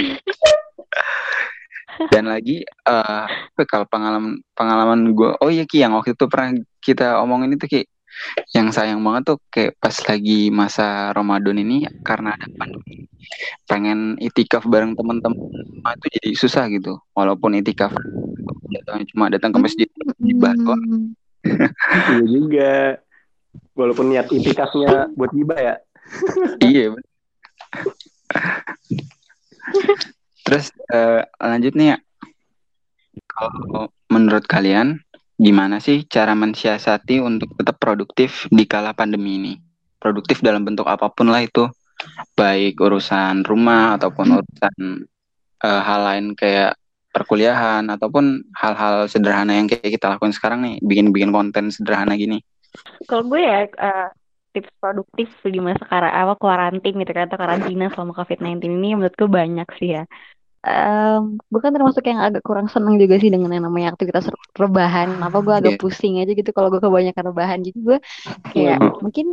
Dan 2.12 2.32
lagi 2.32 2.64
eh 2.64 3.28
kalau 3.68 3.86
pengalaman 3.86 4.40
pengalaman 4.56 5.12
gue, 5.12 5.32
oh 5.44 5.50
iya 5.52 5.68
Ki 5.68 5.84
yang 5.84 5.94
waktu 5.94 6.16
itu 6.16 6.26
pernah 6.32 6.56
kita 6.80 7.20
omongin 7.20 7.54
itu 7.60 7.68
Ki 7.68 7.82
yang 8.52 8.70
sayang 8.76 9.00
banget 9.02 9.34
tuh 9.34 9.38
kayak 9.48 9.80
pas 9.80 9.96
lagi 10.08 10.52
masa 10.52 11.16
Ramadan 11.16 11.58
ini 11.64 11.88
karena 12.04 12.36
ada 12.36 12.48
pandemi 12.60 13.08
pengen 13.66 14.20
itikaf 14.20 14.68
bareng 14.68 14.94
teman-teman 14.98 15.40
itu 15.98 16.08
jadi 16.20 16.30
susah 16.36 16.64
gitu 16.74 17.00
walaupun 17.16 17.56
itikaf 17.60 17.96
datang 18.72 18.98
cuma 19.14 19.26
datang 19.30 19.52
ke 19.54 19.60
masjid 19.62 19.88
gibah 20.20 20.54
doang 20.58 21.14
Iya 21.42 22.24
juga. 22.30 22.74
Walaupun 23.74 24.14
niat 24.14 24.30
itikafnya 24.30 24.90
buat 25.18 25.32
gibah 25.34 25.60
ya. 25.60 25.76
iya 26.60 26.92
terus 30.44 30.74
eh, 30.92 31.24
lanjut 31.40 31.74
nih 31.78 31.96
ya 31.96 31.98
kalau 33.30 33.88
menurut 34.12 34.44
kalian 34.50 35.00
gimana 35.40 35.80
sih 35.80 36.04
cara 36.10 36.36
mensiasati 36.36 37.22
untuk 37.24 37.56
tetap 37.56 37.80
produktif 37.80 38.50
di 38.52 38.66
kala 38.68 38.92
pandemi 38.92 39.38
ini? 39.40 39.54
Produktif 40.02 40.42
dalam 40.42 40.66
bentuk 40.66 40.90
apa 40.90 41.14
pun 41.14 41.30
lah 41.30 41.46
itu, 41.46 41.70
baik 42.34 42.78
urusan 42.82 43.46
rumah 43.46 43.98
ataupun 43.98 44.42
urusan 44.42 44.76
eh, 45.62 45.82
hal 45.86 46.02
lain 46.02 46.26
kayak 46.34 46.81
perkuliahan 47.12 47.84
ataupun 47.92 48.48
hal-hal 48.56 49.06
sederhana 49.06 49.56
yang 49.60 49.68
kayak 49.68 50.00
kita 50.00 50.16
lakukan 50.16 50.32
sekarang 50.32 50.64
nih, 50.64 50.76
bikin-bikin 50.80 51.30
konten 51.30 51.68
sederhana 51.70 52.16
gini. 52.16 52.40
Kalau 53.06 53.28
gue 53.28 53.42
ya 53.44 53.68
eh, 53.68 54.08
tips 54.56 54.72
produktif 54.80 55.28
di 55.44 55.60
masa 55.60 55.84
sekarang 55.84 56.12
apa 56.12 56.34
kuarantin 56.40 56.96
gitu 57.00 57.12
kan 57.12 57.28
atau 57.28 57.40
karantina 57.40 57.88
selama 57.92 58.12
COVID-19 58.16 58.64
ini 58.68 58.90
menurut 58.96 59.16
gue 59.16 59.30
banyak 59.30 59.68
sih 59.80 60.00
ya. 60.00 60.04
Em, 60.62 61.42
gue 61.42 61.58
kan 61.58 61.74
termasuk 61.74 62.06
yang 62.06 62.22
agak 62.22 62.46
kurang 62.46 62.70
seneng 62.70 63.02
juga 63.02 63.18
sih 63.18 63.34
dengan 63.34 63.50
yang 63.50 63.66
namanya 63.66 63.98
aktivitas 63.98 64.30
rebahan. 64.54 65.18
Apa 65.20 65.42
gue 65.42 65.56
agak 65.58 65.74
Iya. 65.76 65.82
pusing 65.82 66.22
aja 66.22 66.32
gitu 66.38 66.52
kalau 66.54 66.70
gue 66.70 66.78
kebanyakan 66.78 67.34
rebahan. 67.34 67.60
Jadi 67.66 67.80
gue 67.82 67.98
kayak 68.54 68.78
Waduh. 68.78 68.94
mungkin 69.02 69.26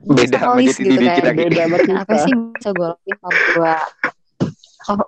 Beda 0.00 0.38
sama 0.38 0.60
gitu 0.62 0.80
diri 0.86 1.06
kan. 1.06 1.16
kita 1.18 1.30
Beda 1.34 1.60
sama 1.66 1.76
kita. 1.82 1.98
apa 2.06 2.14
sih 2.24 2.32
bisa 2.32 2.70
gue 2.72 2.86
lakuin 2.88 3.16
selama 3.20 3.40
gue 3.52 3.74
selama 4.80 5.04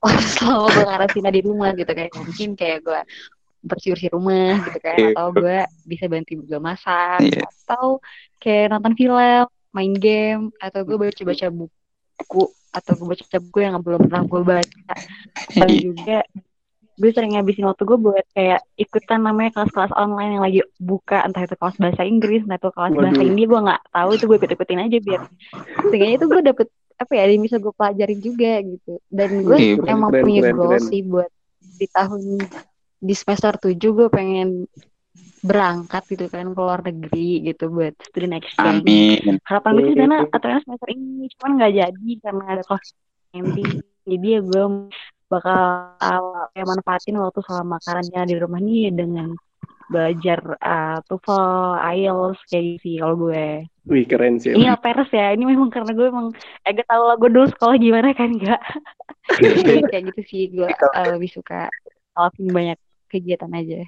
gue 0.69 0.85
karantina 0.85 1.31
di 1.33 1.41
rumah 1.41 1.71
gitu 1.73 1.89
kayak 1.89 2.13
mungkin 2.15 2.49
kayak 2.55 2.79
gue 2.85 3.01
bersih-bersih 3.63 4.11
rumah 4.11 4.59
gitu 4.67 4.79
kan. 4.83 4.97
Iya. 4.99 5.09
atau 5.15 5.27
gue 5.33 5.59
bisa 5.87 6.05
bantu 6.11 6.35
gue 6.43 6.61
masak. 6.61 7.19
Iya. 7.23 7.47
atau 7.47 8.03
kayak 8.43 8.75
nonton 8.75 8.93
film 8.99 9.47
main 9.73 9.95
game. 9.97 10.51
Atau 10.59 10.83
gue 10.85 10.97
baca-baca 10.99 11.47
buku. 11.49 12.45
Atau 12.75 12.93
gue 12.99 13.07
baca 13.07 13.25
buku 13.39 13.59
yang 13.63 13.79
belum 13.81 14.01
pernah 14.11 14.23
gue 14.27 14.41
baca. 14.43 14.95
Dan 15.55 15.69
Iya. 15.71 15.81
juga 15.81 16.19
gue 16.93 17.09
sering 17.09 17.33
ngabisin 17.35 17.65
waktu 17.65 17.83
gue 17.89 17.99
buat 17.99 18.27
kayak 18.37 18.61
ikutan 18.77 19.25
namanya 19.25 19.57
kelas-kelas 19.57 19.97
online 19.97 20.37
yang 20.37 20.45
lagi 20.45 20.61
buka. 20.77 21.23
Entah 21.25 21.47
itu 21.47 21.55
kelas 21.57 21.79
bahasa 21.79 22.03
Inggris 22.05 22.43
entah 22.45 22.59
itu 22.59 22.69
kelas 22.69 22.93
bahasa 22.93 23.15
Waduh. 23.17 23.31
India 23.31 23.47
gue 23.47 23.61
nggak 23.63 23.83
tahu. 23.95 24.09
Itu 24.19 24.25
gue 24.29 24.37
ikut-ikutin 24.43 24.81
aja 24.91 24.99
biar. 24.99 25.23
Sehingga 25.89 26.07
itu 26.19 26.25
gue 26.27 26.41
dapet 26.43 26.67
apa 26.99 27.13
ya 27.17 27.25
yang 27.29 27.43
bisa 27.45 27.57
gue 27.59 27.73
pelajarin 27.75 28.21
juga 28.21 28.53
gitu 28.63 28.95
dan 29.09 29.31
gue 29.45 29.59
keren, 29.79 29.89
emang 29.89 30.11
keren, 30.11 30.25
punya 30.25 30.41
keren, 30.43 30.57
goal 30.57 30.71
keren. 30.75 30.85
sih 30.89 31.01
buat 31.05 31.31
di 31.79 31.87
tahun 31.91 32.23
di 33.03 33.15
semester 33.17 33.53
7 33.59 33.75
gue 33.79 34.09
pengen 34.09 34.49
berangkat 35.43 36.03
gitu 36.07 36.31
kan 36.31 36.55
ke 36.55 36.61
luar 36.61 36.81
negeri 36.87 37.43
gitu 37.51 37.67
buat 37.67 37.99
student 37.99 38.39
exchange 38.39 38.87
Amin. 38.87 39.43
harapan 39.43 39.71
gue 39.75 39.85
sih 39.91 39.97
karena 39.99 40.19
aturannya 40.31 40.63
semester 40.63 40.89
ini 40.95 41.27
cuman 41.37 41.51
nggak 41.59 41.73
jadi 41.83 42.11
karena 42.23 42.45
ada 42.47 42.63
COVID-19 42.71 43.59
jadi 44.07 44.29
ya 44.39 44.41
gue 44.47 44.65
bakal 45.27 45.61
uh, 45.99 46.47
ya 46.55 46.65
manfaatin 46.69 47.17
waktu 47.19 47.41
selama 47.43 47.77
karantina 47.83 48.23
di 48.29 48.37
rumah 48.39 48.61
nih 48.61 48.93
dengan 48.93 49.35
belajar 49.93 50.41
uh, 50.65 50.99
TOEFL, 51.05 51.77
IELTS 51.85 52.41
kayak 52.49 52.65
gitu 52.65 52.79
sih 52.81 52.95
kalau 52.99 53.15
gue 53.21 53.69
Wih 53.85 54.05
keren 54.09 54.41
sih. 54.41 54.57
ini 54.57 54.71
LPRS 54.73 55.11
ya 55.13 55.37
ini 55.37 55.45
memang 55.45 55.69
karena 55.69 55.93
gue 55.93 56.07
emang 56.09 56.33
agak 56.65 56.87
tau 56.89 57.05
lah 57.05 57.17
gue 57.21 57.29
dulu 57.29 57.47
sekolah 57.53 57.77
gimana 57.77 58.17
kan 58.17 58.33
enggak 58.33 58.63
Jadi 59.39 59.87
kayak 59.91 60.05
gitu 60.15 60.23
sih 60.27 60.43
gue 60.51 60.67
uh, 60.67 61.07
lebih 61.15 61.31
suka 61.31 61.69
ngelakuin 62.17 62.51
banyak 62.51 62.79
kegiatan 63.13 63.53
aja 63.53 63.85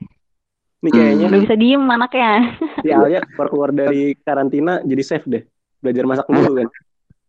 Ini 0.84 0.90
kayaknya 0.92 1.24
udah 1.32 1.40
bisa 1.40 1.56
diem 1.56 1.84
anaknya 1.88 2.60
si 2.84 2.92
Alia 2.92 3.24
keluar 3.24 3.48
keluar 3.48 3.70
dari 3.72 4.12
karantina 4.20 4.84
jadi 4.84 5.00
safe 5.00 5.24
deh. 5.24 5.42
Belajar 5.80 6.04
masak 6.04 6.28
dulu 6.28 6.60
kan. 6.60 6.68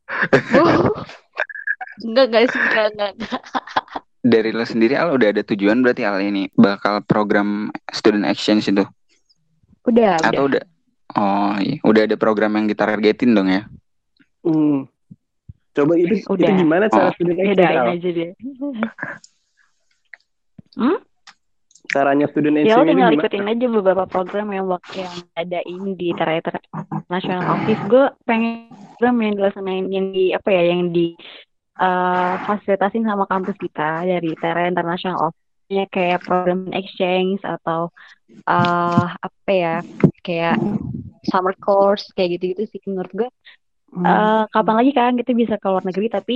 enggak 2.03 2.25
enggak 2.27 2.43
sih 2.51 2.59
enggak 2.59 2.87
enggak, 2.91 3.11
enggak. 3.15 3.41
Dari 4.25 4.49
lo 4.49 4.65
sendiri 4.65 4.97
Al 4.97 5.13
udah 5.13 5.29
ada 5.29 5.45
tujuan 5.45 5.85
berarti 5.85 6.01
Al 6.01 6.17
ini 6.19 6.49
bakal 6.51 7.05
program 7.05 7.69
student 7.93 8.25
exchange 8.25 8.65
itu 8.65 8.81
udah 9.85 9.85
udah 9.85 10.11
atau 10.19 10.43
udah 10.49 10.63
Oh 11.15 11.55
iya, 11.61 11.77
udah 11.85 12.01
ada 12.09 12.17
program 12.17 12.57
yang 12.57 12.65
ditargetin 12.65 13.31
dong 13.31 13.47
ya. 13.47 13.69
Hmm. 14.41 14.89
Coba 15.71 15.93
itu 15.95 16.25
Udah. 16.25 16.49
itu 16.49 16.59
gimana 16.59 16.85
cara 16.89 17.07
Oh. 17.07 17.11
student 17.13 17.35
ya 17.35 17.43
exchange? 17.45 17.61
udahin 17.61 17.77
Al? 17.77 17.87
aja 17.93 18.09
deh 18.09 18.29
Caranya 21.85 22.25
student 22.27 22.55
ya 22.57 22.61
exchange 22.65 22.81
ini 22.81 22.89
tinggal 22.91 23.09
gimana? 23.13 23.21
ikutin 23.21 23.45
aja 23.45 23.65
beberapa 23.69 24.03
program 24.09 24.47
yang 24.51 24.65
yang 24.91 25.13
ada 25.37 25.59
ini 25.63 25.91
di 25.93 26.07
Tera 26.11 26.41
National 27.07 27.45
Office 27.45 27.81
gue 27.85 28.05
pengen 28.25 28.73
program 28.97 29.15
yang 29.21 29.33
dilaksanain 29.37 29.85
yang 29.87 30.05
di 30.11 30.33
apa 30.33 30.49
ya 30.49 30.63
yang 30.73 30.89
di 30.89 31.13
eh, 31.81 32.33
fasilitasin 32.47 33.03
sama 33.09 33.25
kampus 33.31 33.55
kita 33.59 34.05
dari 34.11 34.29
Tera 34.41 34.67
International 34.71 35.19
Office 35.29 35.43
Ya, 35.65 35.89
kayak 35.89 36.21
program 36.29 36.69
exchange 36.77 37.41
atau 37.41 37.89
eh 38.49 39.05
apa 39.27 39.49
ya 39.49 39.75
kayak 40.25 40.61
summer 41.25 41.55
course 41.57 42.05
kayak 42.15 42.37
gitu-gitu 42.37 42.63
sih 42.71 42.79
menurut 42.89 43.11
gue 43.19 43.29
Hmm. 43.95 44.05
eh, 44.05 44.43
kapan 44.53 44.75
lagi 44.79 44.91
kan 44.99 45.11
kita 45.19 45.31
bisa 45.33 45.55
ke 45.61 45.67
luar 45.71 45.83
negeri 45.87 46.07
tapi 46.11 46.35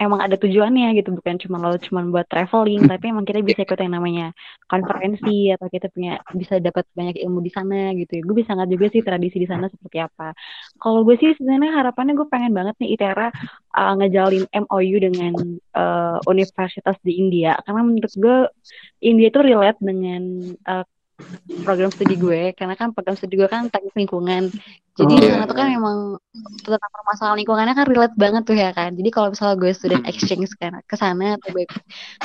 emang 0.00 0.20
ada 0.24 0.36
tujuannya 0.38 0.96
gitu 0.96 1.12
bukan 1.16 1.36
cuma 1.40 1.56
lo 1.60 1.76
cuma 1.76 2.00
buat 2.06 2.28
traveling 2.28 2.86
tapi 2.88 3.10
emang 3.12 3.24
kita 3.28 3.44
bisa 3.44 3.64
ikut 3.64 3.78
yang 3.80 3.92
namanya 3.98 4.26
konferensi 4.70 5.52
atau 5.52 5.68
kita 5.68 5.92
punya 5.92 6.20
bisa 6.32 6.56
dapat 6.60 6.88
banyak 6.96 7.20
ilmu 7.20 7.44
di 7.44 7.50
sana 7.52 7.92
gitu 7.96 8.20
ya. 8.20 8.22
Gue 8.24 8.36
bisa 8.40 8.56
ngeliat 8.56 8.70
juga 8.72 8.86
sih 8.88 9.02
tradisi 9.04 9.36
di 9.42 9.48
sana 9.48 9.68
seperti 9.68 9.98
apa. 10.00 10.32
Kalau 10.80 11.04
gue 11.04 11.16
sih 11.20 11.36
sebenarnya 11.36 11.72
harapannya 11.76 12.16
gue 12.16 12.28
pengen 12.28 12.52
banget 12.56 12.74
nih 12.80 12.96
ITERA 12.96 13.28
uh, 13.76 13.92
ngejalin 14.00 14.44
MOU 14.68 14.96
dengan 15.00 15.34
uh, 15.76 16.18
universitas 16.28 16.96
di 17.04 17.20
India. 17.20 17.56
Karena 17.64 17.82
menurut 17.84 18.12
gue 18.16 18.36
India 19.04 19.28
itu 19.28 19.40
relate 19.40 19.80
dengan 19.80 20.22
uh, 20.68 20.84
program 21.62 21.90
studi 21.92 22.14
gue 22.18 22.52
karena 22.56 22.74
kan 22.74 22.90
program 22.92 23.14
studi 23.16 23.38
gue 23.38 23.48
kan 23.48 23.68
teknik 23.68 23.94
lingkungan 23.94 24.50
jadi 24.92 25.08
Oh, 25.08 25.20
di 25.20 25.24
iya. 25.24 25.48
tuh 25.48 25.56
kan 25.56 25.72
emang 25.72 26.20
tentang 26.60 26.92
permasalahan 26.92 27.40
lingkungannya 27.40 27.72
kan 27.72 27.86
relate 27.88 28.16
banget 28.20 28.42
tuh 28.44 28.56
ya 28.60 28.70
kan 28.76 28.92
jadi 28.92 29.08
kalau 29.08 29.32
misalnya 29.32 29.56
gue 29.56 29.72
student 29.72 30.04
exchange 30.04 30.52
ke 30.52 30.68
ke 30.68 30.96
sana 31.00 31.40
atau 31.40 31.48
baik 31.56 31.72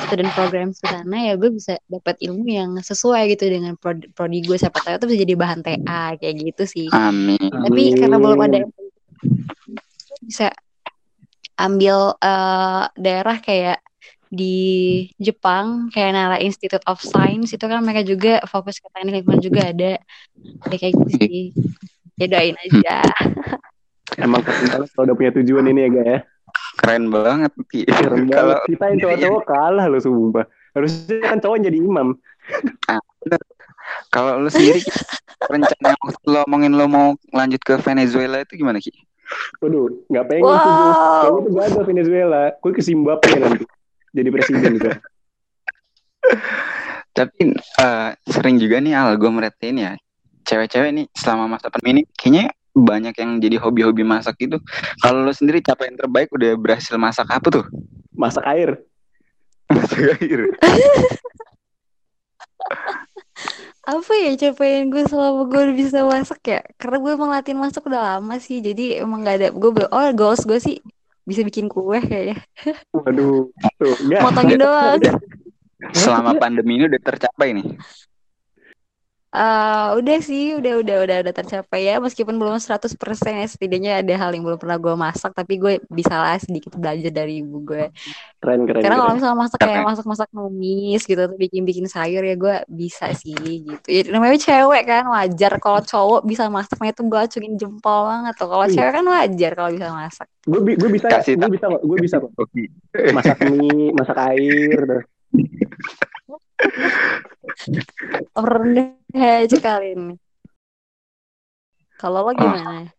student 0.04 0.30
program 0.36 0.68
ke 0.76 0.84
sana 0.84 1.16
ya 1.16 1.34
gue 1.40 1.48
bisa 1.48 1.80
dapat 1.88 2.20
ilmu 2.20 2.44
yang 2.44 2.70
sesuai 2.76 3.32
gitu 3.32 3.48
dengan 3.48 3.72
prodi, 3.80 4.12
prodi 4.12 4.44
gue 4.44 4.60
siapa 4.60 4.84
tahu 4.84 5.00
itu 5.00 5.06
bisa 5.08 5.18
jadi 5.24 5.34
bahan 5.40 5.60
TA 5.64 6.04
kayak 6.20 6.34
gitu 6.44 6.62
sih 6.68 6.86
Amin. 6.92 7.40
tapi 7.40 7.82
Amin. 7.88 8.00
karena 8.04 8.16
belum 8.20 8.40
ada 8.44 8.56
yang 8.60 8.70
bisa 10.28 10.52
ambil 11.56 12.20
eh, 12.20 12.84
daerah 13.00 13.36
kayak 13.40 13.80
di 14.28 14.56
Jepang 15.16 15.88
kayak 15.92 16.12
Nara 16.12 16.38
Institute 16.40 16.84
of 16.84 17.00
Science 17.00 17.52
itu 17.56 17.64
kan 17.64 17.80
mereka 17.80 18.04
juga 18.04 18.44
fokus 18.44 18.80
ke 18.80 18.88
teknik 18.92 19.24
lingkungan 19.24 19.40
juga 19.40 19.60
ada 19.72 20.00
ada 20.64 20.76
kayak 20.76 20.92
gitu 20.94 21.10
sih 21.16 21.44
ya 22.20 22.26
doain 22.28 22.56
aja 22.56 23.02
Emang 24.16 24.40
kalau 24.40 25.04
udah 25.04 25.14
punya 25.14 25.30
tujuan 25.36 25.68
ini 25.68 25.84
ya, 25.84 25.88
Ga 25.92 26.02
ya. 26.02 26.18
Keren 26.80 27.04
banget. 27.12 27.52
Keren 27.68 28.24
Kalau. 28.32 28.56
Kita 28.64 28.84
yang 28.88 28.98
cowok-cowok 29.04 29.42
kalah 29.52 29.86
loh 29.90 30.00
sumpah. 30.00 30.46
Harusnya 30.72 31.20
kan 31.20 31.38
cowok 31.42 31.56
jadi 31.60 31.78
imam. 31.78 32.16
kalau 34.12 34.44
lu 34.44 34.52
sendiri 34.52 34.84
rencana 35.48 35.96
lo 36.28 36.44
omongin 36.44 36.76
lo 36.76 36.84
mau 36.88 37.08
lanjut 37.32 37.60
ke 37.64 37.80
Venezuela 37.80 38.44
itu 38.44 38.60
gimana 38.60 38.80
Ki? 38.80 38.92
Waduh, 39.64 40.04
nggak 40.12 40.24
pengen 40.28 40.44
tuh 40.44 40.52
gue. 40.52 40.64
wow 40.68 41.20
Kayaknya 41.24 41.40
tuh 41.40 41.52
gagal 41.56 41.84
Venezuela. 41.88 42.42
Gue 42.60 42.72
ke 42.72 42.82
Zimbabwe 42.84 43.32
nanti. 43.36 43.64
Jadi 44.12 44.28
presiden 44.32 44.70
gitu. 44.76 44.88
Tapi 47.16 47.42
eh, 47.58 48.10
sering 48.30 48.56
juga 48.62 48.78
nih 48.78 48.94
Al 48.94 49.18
gue 49.18 49.30
merhatiin 49.30 49.78
ya 49.78 49.92
cewek-cewek 50.48 50.90
nih 50.96 51.06
selama 51.12 51.58
masa 51.58 51.68
pandemi 51.68 52.00
ini 52.00 52.02
kayaknya 52.16 52.48
banyak 52.72 53.14
yang 53.18 53.30
jadi 53.42 53.56
hobi-hobi 53.60 54.06
masak 54.06 54.38
gitu. 54.40 54.56
Kalau 55.02 55.26
lo 55.26 55.32
sendiri 55.34 55.60
capaian 55.60 55.98
terbaik 55.98 56.30
udah 56.32 56.56
berhasil 56.56 56.94
masak 56.96 57.28
apa 57.28 57.48
tuh? 57.50 57.64
Masak 58.14 58.46
air. 58.46 58.78
Masak 59.74 60.16
air. 60.16 60.48
apa 63.88 64.12
ya 64.20 64.36
capaian 64.36 64.92
gue 64.92 65.00
selama 65.08 65.48
gue 65.48 65.60
udah 65.64 65.76
bisa 65.76 66.04
masak 66.04 66.40
ya 66.44 66.60
karena 66.76 66.96
gue 67.00 67.12
emang 67.16 67.32
latihan 67.32 67.56
masak 67.56 67.88
udah 67.88 68.20
lama 68.20 68.36
sih 68.36 68.60
jadi 68.60 69.00
emang 69.00 69.24
gak 69.24 69.40
ada 69.40 69.48
gue 69.48 69.70
oh 69.88 70.08
goals 70.12 70.44
gue 70.44 70.60
sih 70.60 70.76
bisa 71.28 71.44
bikin 71.44 71.68
kue 71.68 72.00
kayaknya 72.00 72.40
Waduh. 72.96 73.52
Tuh, 73.76 73.94
enggak. 74.00 74.22
motongin 74.24 74.56
doang 74.56 74.96
Selama 75.94 76.34
pandemi 76.40 76.74
ini 76.74 76.90
udah 76.90 76.98
tercapai 76.98 77.54
nih. 77.54 77.66
Eh, 79.28 79.88
udah 80.00 80.18
sih 80.24 80.56
udah 80.56 80.80
udah 80.80 80.96
udah 81.04 81.16
udah 81.20 81.34
tercapai 81.36 81.84
ya. 81.84 82.00
Meskipun 82.00 82.40
belum 82.40 82.56
100% 82.56 82.96
ya 83.36 83.44
setidaknya 83.44 84.00
ada 84.00 84.14
hal 84.16 84.32
yang 84.32 84.40
belum 84.40 84.56
pernah 84.56 84.80
gue 84.80 84.94
masak 84.96 85.36
tapi 85.36 85.60
gue 85.60 85.84
bisa 85.92 86.16
lah 86.16 86.40
sedikit 86.40 86.72
belajar 86.72 87.12
dari 87.12 87.44
ibu 87.44 87.60
gue 87.60 87.92
Keren, 88.40 88.64
keren, 88.64 88.80
karena 88.80 88.96
kalau 88.96 89.12
misalnya 89.18 89.36
masak 89.36 89.58
kayak 89.60 89.84
masak-masak 89.84 90.28
numis 90.32 91.02
gitu 91.04 91.18
atau 91.18 91.36
bikin-bikin 91.36 91.84
sayur 91.90 92.24
ya 92.24 92.38
gue 92.40 92.56
bisa 92.70 93.12
sih 93.12 93.36
gitu. 93.36 93.84
Ya, 93.84 94.08
namanya 94.08 94.38
cewek 94.40 94.82
kan 94.88 95.04
wajar 95.12 95.52
kalau 95.60 95.80
cowok 95.84 96.20
bisa 96.24 96.48
masaknya 96.48 96.96
tuh 96.96 97.04
gue 97.10 97.20
acungin 97.20 97.52
jempol 97.60 98.08
banget 98.08 98.32
tuh. 98.38 98.48
Kalau 98.48 98.64
Iya. 98.64 98.74
cewek 98.80 98.92
kan 98.96 99.04
wajar 99.04 99.52
kalau 99.52 99.70
bisa 99.76 99.86
masak. 99.92 100.26
Gue 100.48 100.60
bi- 100.64 100.78
gue 100.80 100.88
bisa, 100.88 101.06
Kasih 101.12 101.36
gue 101.36 101.50
bisa, 101.52 101.66
gue 101.68 101.98
bisa. 102.00 102.16
Masak 103.12 103.44
mie, 103.44 103.92
masak 103.92 104.16
air. 104.32 105.04
rendah 108.36 109.42
aja 109.42 109.58
kali 109.58 109.98
ini 109.98 110.14
kalau 111.98 112.30
lo 112.30 112.32
gimana 112.36 112.94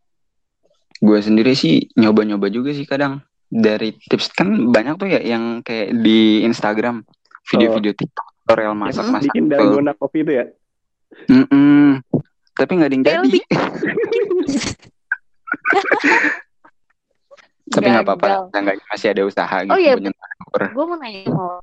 Gue 1.00 1.24
sendiri 1.24 1.56
sih 1.56 1.88
nyoba-nyoba 1.96 2.52
juga 2.52 2.76
sih 2.76 2.84
kadang. 2.84 3.24
Dari 3.50 3.96
tips 3.98 4.36
kan 4.36 4.70
banyak 4.70 5.00
tuh 5.00 5.08
ya 5.10 5.24
yang 5.24 5.64
kayak 5.66 5.96
di 6.04 6.44
Instagram 6.46 7.02
video-video 7.50 7.96
TikTok 7.98 8.28
tutorial 8.44 8.76
masak-masak. 8.78 9.32
Bikin 9.34 9.50
tuh. 9.50 9.58
dalgona 9.58 9.96
kopi 9.96 10.22
itu 10.28 10.32
ya. 10.38 10.46
Mm-mm. 11.32 12.04
Tapi 12.54 12.72
nggak 12.78 12.90
ada 12.92 12.96
yang 13.00 13.06
jadi. 13.08 13.40
Tapi 17.74 17.86
nggak 17.90 18.06
apa-apa. 18.06 18.52
Seenggaknya 18.54 18.86
masih 18.92 19.08
ada 19.16 19.22
usaha 19.26 19.58
gitu. 19.66 19.74
Oh, 19.74 19.80
iya. 19.80 19.96
gue 19.96 20.86
mau 20.86 20.98
nanya 20.98 21.30
lo 21.30 21.62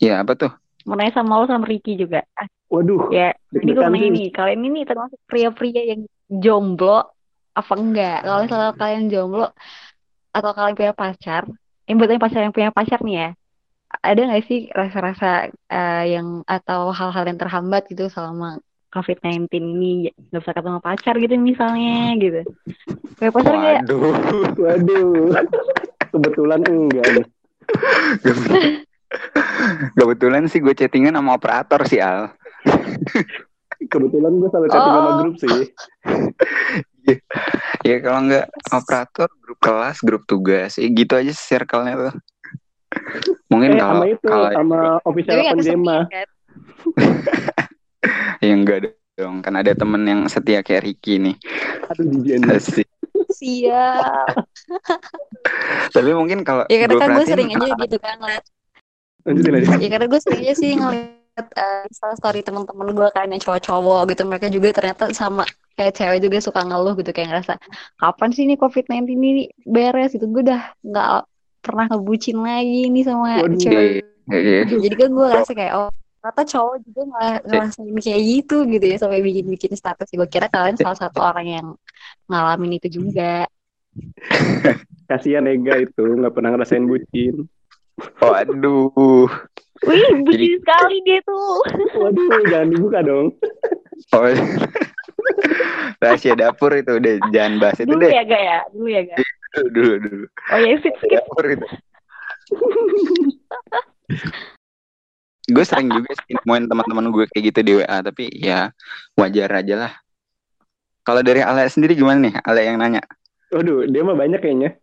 Ya 0.00 0.24
apa 0.24 0.32
tuh? 0.36 0.52
Mau 0.86 0.94
nanya 0.94 1.14
sama 1.16 1.42
lo 1.42 1.44
sama 1.48 1.66
Ricky 1.66 1.98
juga 1.98 2.22
Waduh. 2.68 3.08
ya 3.08 3.32
Ini 3.48 3.72
gue 3.72 3.84
nanya 3.88 4.08
nih, 4.12 4.28
kalian 4.28 4.60
ini 4.60 4.80
termasuk 4.84 5.16
pria-pria 5.24 5.96
yang 5.96 6.04
jomblo 6.28 7.08
apa 7.56 7.72
enggak? 7.74 8.18
Kalau 8.22 8.38
misalnya 8.44 8.72
kalian 8.76 9.04
jomblo 9.08 9.46
atau 10.30 10.50
kalian 10.52 10.76
punya 10.76 10.92
pacar, 10.92 11.42
yang 11.88 11.96
buatnya 11.96 12.20
pacar 12.20 12.40
yang 12.44 12.54
punya 12.54 12.70
pacar 12.70 13.00
nih 13.00 13.16
ya, 13.16 13.28
ada 14.04 14.20
nggak 14.20 14.44
sih 14.44 14.68
rasa-rasa 14.68 15.48
eh, 15.48 16.04
yang 16.12 16.44
atau 16.44 16.92
hal-hal 16.92 17.24
yang 17.24 17.40
terhambat 17.40 17.88
gitu 17.88 18.12
selama 18.12 18.60
COVID-19 18.92 19.48
ini 19.52 20.12
nggak 20.28 20.40
bisa 20.44 20.52
ketemu 20.52 20.80
pacar 20.84 21.14
gitu 21.16 21.34
misalnya 21.40 22.12
gitu. 22.20 22.40
Punya 23.16 23.30
pacar 23.32 23.54
nggak? 23.56 23.80
Waduh. 23.88 24.14
Waduh. 24.60 25.12
Kebetulan 26.12 26.60
enggak 26.68 27.06
nih. 27.16 27.26
Kebetulan 29.94 30.44
sih 30.46 30.60
gue 30.60 30.72
chattingan 30.72 31.16
sama 31.16 31.36
operator 31.36 31.80
sih 31.84 31.98
Al. 31.98 32.32
Kebetulan 33.88 34.32
gue 34.36 34.48
selalu 34.50 34.68
chatting 34.68 34.92
sama 34.92 35.08
Oh. 35.08 35.16
grup 35.22 35.34
sih. 35.38 35.58
Ya 37.82 37.96
kalau 38.04 38.20
nggak 38.28 38.46
operator, 38.68 39.28
grup 39.40 39.58
kelas, 39.64 39.96
grup 40.04 40.22
tugas, 40.28 40.76
ya 40.76 40.88
gitu 40.92 41.16
aja 41.16 41.32
circle-nya 41.32 41.94
tuh. 41.96 42.14
Mungkin 43.48 43.76
Eh, 43.76 43.80
kalau 43.80 43.94
sama 43.96 44.06
itu, 44.08 44.26
kalau 44.28 44.48
sama 44.52 44.78
official 45.04 45.36
open 45.40 45.58
game 45.64 45.84
kan? 45.88 46.28
ya 48.44 48.52
enggak 48.52 48.78
dong, 49.16 49.40
kan 49.40 49.54
ada 49.56 49.72
temen 49.72 50.02
yang 50.04 50.20
setia 50.28 50.60
kayak 50.60 50.84
Ricky 50.84 51.16
nih. 51.16 51.36
Aduh, 51.88 52.04
jijian. 52.12 52.44
Asik. 52.44 52.88
Siap. 53.32 54.36
Tapi 55.96 56.10
mungkin 56.12 56.44
kalau 56.44 56.68
Ya 56.68 56.84
karena 56.84 56.92
gue 56.92 57.00
kan 57.00 57.08
gue 57.16 57.24
sering 57.24 57.48
aja 57.56 57.72
gitu 57.88 57.96
kan 57.98 58.20
ngeliat 58.20 58.44
Lanjutin 59.26 59.54
aja. 59.58 59.74
ya 59.78 59.88
karena 59.90 60.06
gue 60.06 60.20
sering 60.22 60.42
aja 60.46 60.54
sih 60.54 60.70
ngeliat 60.78 61.46
uh, 61.58 62.14
story 62.14 62.40
teman-teman 62.42 62.94
gue 62.94 63.08
kan 63.14 63.28
yang 63.30 63.42
cowok-cowok 63.42 64.14
gitu 64.14 64.22
mereka 64.26 64.46
juga 64.50 64.68
ternyata 64.74 65.10
sama 65.14 65.46
kayak 65.78 65.94
cewek 65.94 66.18
juga 66.26 66.38
suka 66.42 66.60
ngeluh 66.66 66.98
gitu 66.98 67.10
kayak 67.14 67.28
ngerasa 67.30 67.54
kapan 68.02 68.28
sih 68.34 68.42
ini 68.46 68.54
COVID-19 68.58 69.14
ini 69.14 69.30
beres? 69.62 70.14
Gitu. 70.14 70.26
Gue 70.26 70.42
udah 70.42 70.74
nggak 70.82 71.10
pernah 71.62 71.84
ngebucin 71.90 72.38
lagi 72.42 72.90
nih 72.90 73.04
sama 73.06 73.42
Waduh. 73.42 73.58
cewek. 73.58 74.02
Iya. 74.28 74.68
jadi 74.68 74.92
kan 74.92 75.08
gue 75.08 75.24
ngerasa 75.24 75.52
kayak 75.56 75.72
oh 75.72 75.88
ternyata 76.18 76.42
cowok 76.44 76.76
juga 76.84 77.02
ngerasain 77.48 77.96
kayak 77.96 78.22
gitu 78.28 78.56
gitu 78.68 78.84
ya 78.84 78.96
sampai 79.00 79.24
bikin-bikin 79.24 79.72
status. 79.72 80.10
Gue 80.12 80.28
kira 80.28 80.50
kalian 80.50 80.76
salah 80.76 80.98
satu 80.98 81.24
orang 81.24 81.46
yang 81.46 81.66
ngalamin 82.28 82.76
itu 82.76 83.00
juga. 83.00 83.48
Kasihan 85.08 85.48
Ega 85.48 85.80
itu. 85.80 86.04
Nggak 86.04 86.34
pernah 86.36 86.50
ngerasain 86.52 86.84
bucin. 86.84 87.48
Waduh. 88.18 89.26
wih 89.80 90.04
bucin 90.22 90.34
Jadi- 90.34 90.58
sekali 90.58 90.96
dia 91.02 91.18
tuh 91.22 91.62
Waduh, 91.94 92.26
jangan 92.46 92.68
dibuka 92.68 92.98
dong. 93.00 93.30
Oh. 94.10 94.26
Rahasia 95.98 96.34
dapur 96.34 96.72
itu 96.72 96.94
udah 96.94 97.14
jangan 97.28 97.58
bahas 97.58 97.78
itu 97.78 97.86
dulu 97.88 98.02
deh. 98.02 98.10
ya 98.10 98.22
gak 98.24 98.38
ya 98.40 98.58
dulu 98.70 98.88
ya 98.88 99.02
gak 99.04 99.18
Dulu 99.48 99.68
dulu. 99.70 99.92
dulu. 100.00 100.26
oh 100.26 100.58
ya 100.58 100.72
skip 100.78 100.94
skip 100.96 101.18
Dapur 101.18 101.44
itu. 101.48 101.66
gue 105.48 105.64
sering 105.64 105.88
juga 105.88 106.10
sih 106.14 106.36
nemuin 106.36 106.64
teman-teman 106.66 107.06
gue 107.08 107.24
kayak 107.26 107.44
gitu 107.46 107.60
di 107.62 107.72
WA 107.74 107.96
tapi 108.00 108.28
ya 108.30 108.68
wajar 109.14 109.50
aja 109.54 109.74
lah. 109.78 109.92
Kalau 111.00 111.24
dari 111.24 111.40
Ale 111.40 111.64
sendiri 111.66 111.96
gimana 111.96 112.20
nih? 112.20 112.34
Ale 112.38 112.60
yang 112.62 112.76
nanya. 112.76 113.00
Waduh, 113.48 113.88
dia 113.88 114.04
mah 114.04 114.12
banyak 114.12 114.38
kayaknya. 114.38 114.76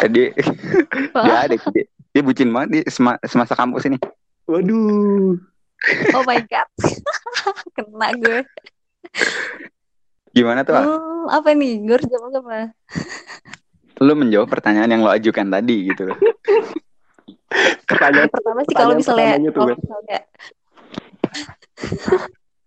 Eh, 0.00 0.08
Dia 0.08 0.30
dia 1.26 1.34
ada 1.42 1.56
dia, 1.66 1.84
dia 2.16 2.24
bucin 2.24 2.48
banget 2.48 2.68
di 2.72 2.80
sema- 2.88 3.20
semasa 3.28 3.52
kampus 3.52 3.84
ini. 3.92 4.00
Waduh. 4.48 5.36
Oh 6.16 6.24
my 6.24 6.40
god. 6.48 6.64
Kena 7.76 8.08
gue. 8.16 8.40
Gimana 10.32 10.64
tuh? 10.64 10.80
Hmm, 10.80 11.28
apa 11.28 11.52
nih? 11.52 11.84
Gue 11.84 12.00
harus 12.00 12.08
jawab 12.08 12.40
apa? 12.40 12.72
Lu 14.00 14.16
menjawab 14.16 14.48
pertanyaan 14.48 14.96
yang 14.96 15.04
lo 15.04 15.12
ajukan 15.12 15.44
tadi 15.52 15.92
gitu. 15.92 16.08
Pertanyaan 17.84 18.32
Pertama 18.32 18.64
sih 18.64 18.72
kalau 18.72 18.94
misalnya 18.96 19.36
kalau 19.52 19.76
misalnya 19.76 20.18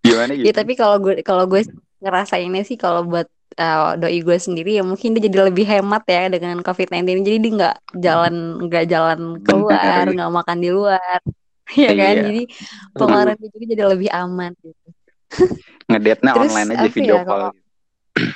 Gimana 0.06 0.32
gitu? 0.38 0.46
ya 0.46 0.54
tapi 0.54 0.74
kalau 0.78 1.02
gue 1.02 1.26
kalau 1.26 1.50
gue 1.50 1.66
ngerasainnya 2.06 2.62
sih 2.62 2.78
kalau 2.78 3.02
buat 3.02 3.26
uh, 3.60 4.00
doi 4.00 4.20
gue 4.24 4.38
sendiri 4.40 4.80
ya 4.80 4.84
mungkin 4.88 5.14
dia 5.14 5.28
jadi 5.28 5.52
lebih 5.52 5.68
hemat 5.68 6.04
ya 6.08 6.32
dengan 6.32 6.64
COVID-19 6.64 7.28
jadi 7.28 7.38
dia 7.38 7.52
nggak 7.60 7.76
jalan 8.00 8.34
nggak 8.66 8.86
jalan 8.88 9.20
keluar 9.44 10.04
nggak 10.08 10.32
makan 10.32 10.58
di 10.64 10.70
luar 10.72 11.20
ya 11.78 11.92
kan? 11.94 12.16
Iya. 12.18 12.24
jadi 12.26 12.42
pengeluaran 12.98 13.38
juga 13.38 13.66
jadi 13.70 13.84
lebih 13.94 14.10
aman 14.10 14.52
gitu. 14.58 14.88
Terus 16.34 16.52
online 16.54 16.70
aja 16.74 16.88
video 16.90 17.16
ya, 17.20 17.24
call. 17.28 17.30
kalau- 17.52 17.69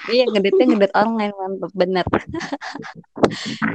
iya 0.09 0.23
ngedate 0.29 0.63
ngedate 0.63 0.95
online 0.95 1.33
mantep 1.35 1.71
bener. 1.73 2.05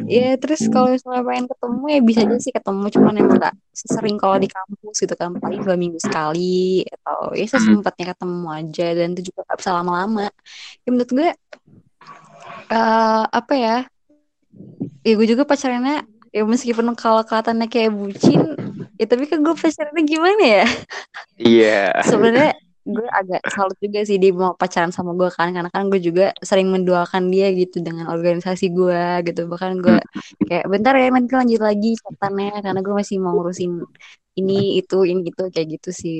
Ya 0.09 0.37
terus 0.40 0.64
kalau 0.71 0.92
misalnya 0.94 1.23
pengen 1.25 1.47
ketemu 1.51 1.85
ya 1.88 2.01
bisa 2.05 2.21
aja 2.25 2.37
sih 2.40 2.53
ketemu 2.55 2.85
cuman 2.94 3.14
emang 3.21 3.37
nggak 3.40 3.55
sesering 3.73 4.16
kalau 4.16 4.37
di 4.40 4.49
kampus 4.51 4.97
gitu 4.99 5.14
kan 5.14 5.37
paling 5.38 5.61
dua 5.62 5.77
minggu 5.79 5.99
sekali 6.01 6.83
atau 6.87 7.33
ya 7.33 7.47
sesempatnya 7.47 8.12
ketemu 8.16 8.47
aja 8.51 8.87
dan 8.97 9.09
itu 9.14 9.31
juga 9.33 9.40
gak 9.49 9.59
bisa 9.61 9.71
lama-lama. 9.75 10.27
Ya 10.85 10.88
menurut 10.90 11.11
gue 11.12 11.29
eh 12.68 13.23
apa 13.29 13.55
ya 13.57 13.77
ya 15.07 15.12
gue 15.16 15.27
juga 15.29 15.49
pacarannya 15.49 16.05
ya 16.35 16.42
meskipun 16.44 16.92
kalau 16.92 17.25
kelihatannya 17.25 17.66
kayak 17.73 17.90
bucin 17.94 18.42
ya 19.01 19.07
tapi 19.09 19.25
kan 19.25 19.40
gue 19.40 19.55
pacarannya 19.57 20.03
gimana 20.05 20.44
ya? 20.44 20.66
Iya. 21.38 21.83
sebenarnya 22.05 22.53
gue 22.88 23.05
agak 23.05 23.44
salut 23.53 23.77
juga 23.85 24.01
sih 24.09 24.16
dia 24.16 24.33
mau 24.33 24.57
pacaran 24.57 24.88
sama 24.88 25.12
gue 25.12 25.29
kan 25.29 25.53
karena 25.53 25.68
kan 25.68 25.92
gue 25.92 26.01
juga 26.01 26.33
sering 26.40 26.72
mendoakan 26.72 27.29
dia 27.29 27.53
gitu 27.53 27.85
dengan 27.85 28.09
organisasi 28.09 28.72
gue 28.72 29.29
gitu 29.29 29.44
bahkan 29.44 29.77
gue 29.77 30.01
kayak 30.48 30.64
bentar 30.66 30.96
ya 30.96 31.12
nanti 31.12 31.37
lanjut 31.37 31.61
lagi 31.61 32.01
catatannya 32.01 32.64
karena 32.64 32.81
gue 32.81 32.94
masih 32.96 33.16
mau 33.20 33.37
ngurusin 33.37 33.85
ini 34.40 34.81
itu 34.81 35.05
ini 35.05 35.29
itu 35.29 35.44
kayak 35.53 35.68
gitu 35.79 35.90
sih 35.92 36.18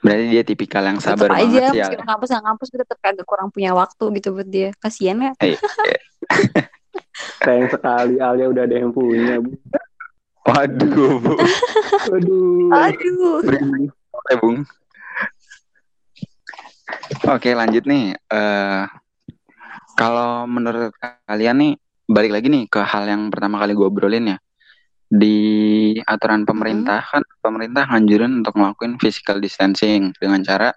Berarti 0.00 0.32
dia 0.32 0.40
tipikal 0.40 0.80
yang 0.80 0.96
tetap 0.96 1.20
sabar 1.20 1.36
aja 1.36 1.44
banget 1.44 1.60
sih. 1.60 1.60
Al. 1.60 1.76
meskipun 1.76 2.08
kampus 2.08 2.28
nggak 2.32 2.44
kampus 2.48 2.66
gue 2.72 2.80
tetap 2.80 2.98
agak 3.04 3.26
kurang 3.28 3.48
punya 3.52 3.70
waktu 3.76 4.04
gitu 4.16 4.28
buat 4.32 4.48
dia 4.48 4.68
kasian 4.80 5.20
ya 5.20 5.32
sayang 7.44 7.68
sekali 7.68 8.16
Alia 8.20 8.46
udah 8.48 8.62
ada 8.64 8.76
yang 8.76 8.92
punya. 8.92 9.40
Bu. 9.40 9.52
Waduh, 10.48 11.14
Bu. 11.20 11.32
Waduh. 12.10 12.72
aduh 12.72 13.38
Oke, 14.10 14.34
Bung. 14.40 14.58
Oke, 17.28 17.52
lanjut 17.52 17.84
nih. 17.86 18.16
Eh 18.16 18.84
Kalau 20.00 20.48
menurut 20.48 20.96
kalian 21.28 21.56
nih, 21.60 21.72
balik 22.08 22.32
lagi 22.32 22.48
nih 22.48 22.64
ke 22.72 22.80
hal 22.80 23.04
yang 23.04 23.28
pertama 23.28 23.60
kali 23.60 23.76
gue 23.76 23.84
obrolin 23.84 24.32
ya. 24.32 24.38
Di 25.12 25.36
aturan 26.08 26.48
pemerintah 26.48 27.04
kan, 27.04 27.20
pemerintah 27.44 27.84
nganjurin 27.84 28.40
untuk 28.40 28.56
ngelakuin 28.56 28.96
physical 28.96 29.44
distancing 29.44 30.16
dengan 30.16 30.40
cara 30.40 30.72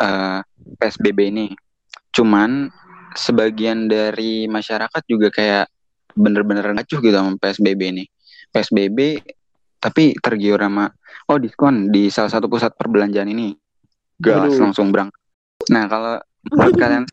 uh, 0.00 0.40
eh, 0.40 0.40
PSBB 0.80 1.18
ini. 1.28 1.46
Cuman 2.16 2.72
sebagian 3.12 3.92
dari 3.92 4.48
masyarakat 4.48 5.02
juga 5.04 5.28
kayak 5.28 5.68
bener-bener 6.16 6.72
ngacuh 6.72 7.04
gitu 7.04 7.12
sama 7.12 7.36
PSBB 7.36 7.80
ini. 7.92 8.04
PSBB 8.56 9.20
tapi 9.76 10.16
tergiur 10.16 10.64
sama 10.64 10.88
oh 11.28 11.36
diskon 11.36 11.92
di 11.92 12.08
salah 12.08 12.32
satu 12.32 12.48
pusat 12.48 12.72
perbelanjaan 12.72 13.28
ini. 13.28 13.52
Gas 14.16 14.56
langsung 14.56 14.88
berangkat. 14.88 15.25
Nah, 15.72 15.84
kalau 15.90 16.14
menurut 16.52 16.76
kalian 16.82 17.04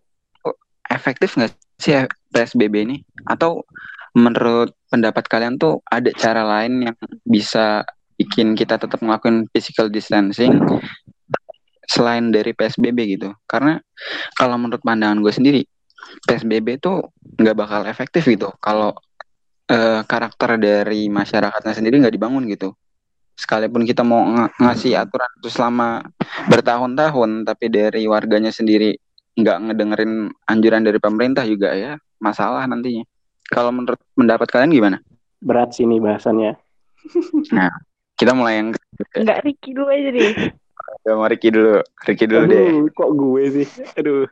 efektif 0.92 1.36
nggak 1.40 1.52
sih 1.80 1.96
PSBB 2.32 2.76
ini? 2.86 2.98
Atau 3.26 3.66
menurut 4.14 4.78
pendapat 4.94 5.26
kalian 5.26 5.58
tuh 5.58 5.82
ada 5.90 6.14
cara 6.14 6.46
lain 6.46 6.86
yang 6.92 6.98
bisa 7.26 7.82
bikin 8.14 8.54
kita 8.54 8.78
tetap 8.78 9.02
ngelakuin 9.02 9.50
physical 9.50 9.90
distancing 9.90 10.62
selain 11.90 12.30
dari 12.30 12.54
PSBB 12.54 13.18
gitu? 13.18 13.34
Karena 13.50 13.82
kalau 14.38 14.56
menurut 14.62 14.86
pandangan 14.86 15.20
gue 15.20 15.34
sendiri, 15.34 15.62
PSBB 16.24 16.78
itu 16.78 17.02
nggak 17.42 17.58
bakal 17.58 17.82
efektif 17.90 18.28
gitu 18.30 18.54
kalau 18.62 18.94
uh, 19.72 20.02
karakter 20.06 20.62
dari 20.62 21.10
masyarakatnya 21.10 21.74
sendiri 21.74 22.00
nggak 22.04 22.16
dibangun 22.16 22.46
gitu. 22.52 22.78
Sekalipun 23.34 23.84
kita 23.84 24.06
mau 24.06 24.24
ng 24.24 24.50
ngasih 24.62 24.94
aturan 24.98 25.30
itu 25.42 25.50
selama 25.50 26.06
bertahun-tahun, 26.48 27.50
tapi 27.50 27.66
dari 27.74 28.06
warganya 28.06 28.54
sendiri 28.54 28.94
nggak 29.34 29.58
ngedengerin 29.70 30.30
anjuran 30.46 30.86
dari 30.86 31.02
pemerintah 31.02 31.42
juga 31.44 31.74
ya 31.74 31.98
masalah 32.22 32.64
nantinya. 32.70 33.02
Kalau 33.50 33.74
menurut 33.74 34.00
pendapat 34.14 34.48
kalian 34.50 34.72
gimana? 34.72 34.98
Berat 35.42 35.74
sih 35.74 35.86
ini 35.86 35.98
bahasannya. 36.00 36.54
Nah, 37.52 37.68
kita 38.16 38.32
mulai 38.32 38.64
yang 38.64 38.68
nggak 39.20 39.44
Ricky 39.44 39.76
dulu 39.76 39.92
aja 39.92 40.10
deh. 40.16 40.32
Ya, 41.04 41.12
mau 41.20 41.28
Ricky 41.28 41.52
dulu. 41.52 41.84
Ricky 42.08 42.26
dulu 42.32 42.48
Aduh, 42.48 42.54
deh. 42.56 42.68
Kok 42.96 43.12
gue 43.12 43.44
sih? 43.52 43.68
Aduh 44.00 44.24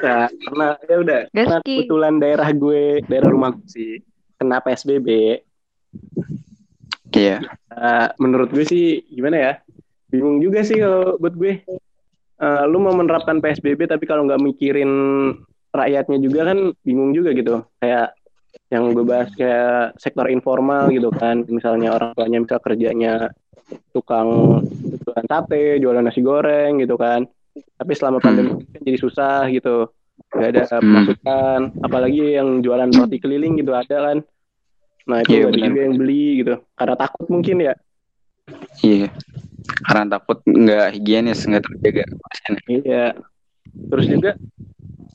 nah, 0.00 0.26
karena 0.44 0.68
ya 0.88 0.96
udah 1.00 1.20
karena 1.32 1.56
kebetulan 1.60 2.14
daerah 2.20 2.48
gue 2.56 2.82
daerah 3.04 3.28
rumah 3.28 3.50
gue 3.52 3.68
sih 3.68 3.92
kena 4.40 4.64
psbb 4.64 5.08
iya. 7.14 7.38
Yeah. 7.38 7.40
uh, 7.72 8.08
menurut 8.18 8.50
gue 8.52 8.64
sih 8.66 9.04
gimana 9.12 9.36
ya? 9.36 9.52
Bingung 10.08 10.40
juga 10.40 10.64
sih 10.64 10.80
kalau 10.80 11.16
buat 11.20 11.34
gue. 11.36 11.62
Uh, 12.38 12.64
lu 12.70 12.78
mau 12.78 12.94
menerapkan 12.94 13.42
psbb 13.42 13.90
tapi 13.90 14.06
kalau 14.06 14.22
nggak 14.22 14.38
mikirin 14.38 14.90
rakyatnya 15.74 16.18
juga 16.22 16.40
kan 16.54 16.58
bingung 16.86 17.10
juga 17.12 17.34
gitu. 17.34 17.66
Kayak 17.82 18.14
yang 18.68 18.92
gue 18.92 19.04
bahas 19.04 19.30
kayak 19.34 19.96
sektor 20.00 20.28
informal 20.28 20.88
gitu 20.92 21.12
kan. 21.12 21.44
Misalnya 21.48 21.96
orang 21.96 22.12
tuanya 22.14 22.38
misal 22.44 22.58
kerjanya 22.62 23.32
tukang 23.92 24.62
jualan 25.04 25.26
sate 25.28 25.76
jualan 25.82 26.04
nasi 26.04 26.20
goreng 26.24 26.80
gitu 26.80 26.96
kan. 26.96 27.26
Tapi 27.58 27.92
selama 27.94 28.22
pandemi 28.22 28.54
hmm. 28.54 28.70
kan 28.70 28.80
jadi 28.86 28.98
susah 28.98 29.50
gitu. 29.50 29.90
Nggak 30.34 30.48
ada 30.54 30.62
hmm. 30.64 30.80
pemasukan. 30.82 31.60
Apalagi 31.84 32.38
yang 32.38 32.62
jualan 32.62 32.90
roti 32.94 33.18
keliling 33.18 33.60
gitu 33.60 33.74
ada 33.74 34.12
kan 34.12 34.18
nah 35.08 35.24
itu 35.24 35.40
yeah, 35.40 35.48
ada 35.48 35.58
juga 35.58 35.80
yang 35.88 35.96
beli 35.96 36.44
gitu. 36.44 36.54
Karena 36.76 36.94
takut 36.94 37.26
mungkin 37.32 37.56
ya. 37.64 37.74
Iya. 38.84 39.08
Yeah. 39.08 39.12
karena 39.84 40.16
takut 40.16 40.38
nggak 40.48 40.86
higienis 40.96 41.44
nggak 41.44 41.64
terjaga 41.66 42.04
iya. 42.66 43.12
Terus 43.68 44.06
juga 44.08 44.30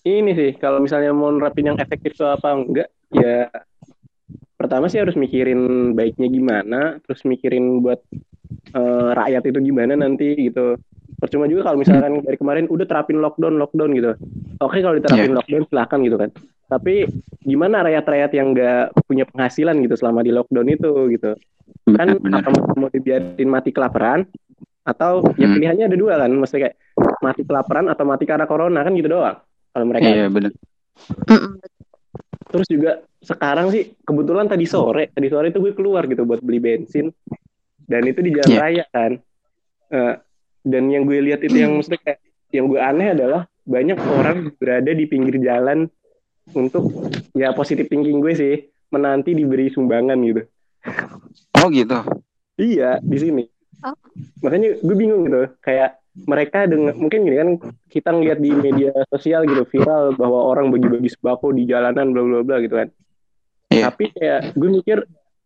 ini 0.03 0.32
sih 0.36 0.51
kalau 0.60 0.84
misalnya 0.84 1.15
mau 1.15 1.32
nerapin 1.32 1.73
yang 1.73 1.79
efektif 1.79 2.13
atau 2.19 2.36
apa 2.36 2.49
enggak 2.53 2.89
ya 3.10 3.47
pertama 4.60 4.88
sih 4.91 4.99
harus 4.99 5.15
mikirin 5.15 5.91
baiknya 5.97 6.27
gimana 6.29 6.82
terus 7.03 7.23
mikirin 7.27 7.82
buat 7.84 7.99
uh, 8.75 9.12
rakyat 9.15 9.43
itu 9.51 9.60
gimana 9.73 9.95
nanti 9.95 10.51
gitu 10.51 10.79
percuma 11.23 11.47
juga 11.47 11.71
kalau 11.71 11.79
misalkan 11.79 12.19
dari 12.19 12.36
kemarin 12.36 12.67
udah 12.67 12.83
terapin 12.83 13.23
lockdown 13.23 13.55
lockdown 13.55 13.95
gitu. 13.95 14.12
Oke 14.59 14.83
kalau 14.83 14.99
diterapin 14.99 15.31
yeah. 15.31 15.38
lockdown 15.39 15.63
silahkan 15.71 15.99
gitu 16.03 16.17
kan. 16.19 16.29
Tapi 16.67 17.07
gimana 17.47 17.79
rakyat-rakyat 17.88 18.31
yang 18.36 18.51
nggak 18.51 19.07
punya 19.07 19.23
penghasilan 19.31 19.79
gitu 19.88 19.95
selama 19.95 20.19
di 20.19 20.36
lockdown 20.36 20.67
itu 20.67 20.91
gitu? 21.15 21.31
Kan 21.95 22.19
benar, 22.19 22.43
apa 22.43 22.75
mau 22.75 22.91
dibiarin 22.91 23.47
mati 23.47 23.71
kelaparan 23.71 24.27
atau 24.83 25.23
ya 25.39 25.47
hmm. 25.47 25.55
pilihannya 25.55 25.86
ada 25.88 25.95
dua 25.95 26.13
kan? 26.19 26.31
Mesti 26.36 26.55
kayak 26.59 26.75
mati 27.23 27.41
kelaparan 27.47 27.88
atau 27.88 28.03
mati 28.03 28.27
karena 28.27 28.43
corona 28.43 28.83
kan 28.83 28.91
gitu 28.91 29.07
doang 29.07 29.39
kalau 29.71 29.86
mereka. 29.88 30.12
Iya 30.12 30.27
yeah, 30.27 30.27
benar. 30.27 30.51
Terus 32.51 32.67
juga 32.67 32.91
sekarang 33.23 33.71
sih 33.71 33.95
kebetulan 34.03 34.51
tadi 34.51 34.67
sore 34.67 35.07
tadi 35.15 35.31
sore 35.31 35.55
itu 35.55 35.63
gue 35.63 35.71
keluar 35.71 36.03
gitu 36.12 36.27
buat 36.27 36.43
beli 36.43 36.59
bensin. 36.59 37.07
Dan 37.83 38.03
itu 38.12 38.19
di 38.19 38.36
jalan 38.36 38.51
yeah. 38.51 38.59
raya 38.59 38.86
kan. 38.91 39.12
Uh, 39.93 40.15
dan 40.63 40.88
yang 40.88 41.04
gue 41.04 41.19
lihat 41.19 41.43
itu 41.43 41.60
yang 41.60 41.78
mesti 41.80 41.99
kayak 41.99 42.19
yang 42.56 42.71
gue 42.71 42.80
aneh 42.80 43.12
adalah 43.12 43.45
banyak 43.63 43.99
orang 43.99 44.52
berada 44.56 44.91
di 44.91 45.06
pinggir 45.08 45.39
jalan 45.43 45.88
untuk 46.52 46.91
ya 47.36 47.56
positif 47.56 47.88
thinking 47.88 48.19
gue 48.19 48.34
sih 48.36 48.56
menanti 48.91 49.32
diberi 49.36 49.71
sumbangan 49.71 50.19
gitu. 50.23 50.43
Oh 51.60 51.67
gitu. 51.71 51.99
Iya 52.60 52.99
di 52.99 53.17
sini. 53.17 53.43
Oh. 53.84 53.95
Makanya 54.43 54.80
gue 54.80 54.95
bingung 54.95 55.28
gitu 55.28 55.52
kayak 55.63 55.99
mereka 56.13 56.69
dengan 56.69 56.93
mungkin 56.93 57.26
gini 57.26 57.38
kan 57.39 57.49
kita 57.89 58.13
ngeliat 58.13 58.39
di 58.39 58.54
media 58.54 58.93
sosial 59.10 59.49
gitu 59.49 59.65
viral 59.65 60.13
bahwa 60.13 60.45
orang 60.45 60.69
bagi-bagi 60.69 61.10
sembako 61.10 61.58
di 61.58 61.65
jalanan 61.65 62.13
bla 62.13 62.21
bla 62.21 62.39
bla 62.45 62.58
gitu 62.62 62.76
kan. 62.78 62.88
Yeah. 63.73 63.89
Tapi 63.89 64.13
kayak 64.13 64.54
gue 64.54 64.69
mikir 64.69 64.97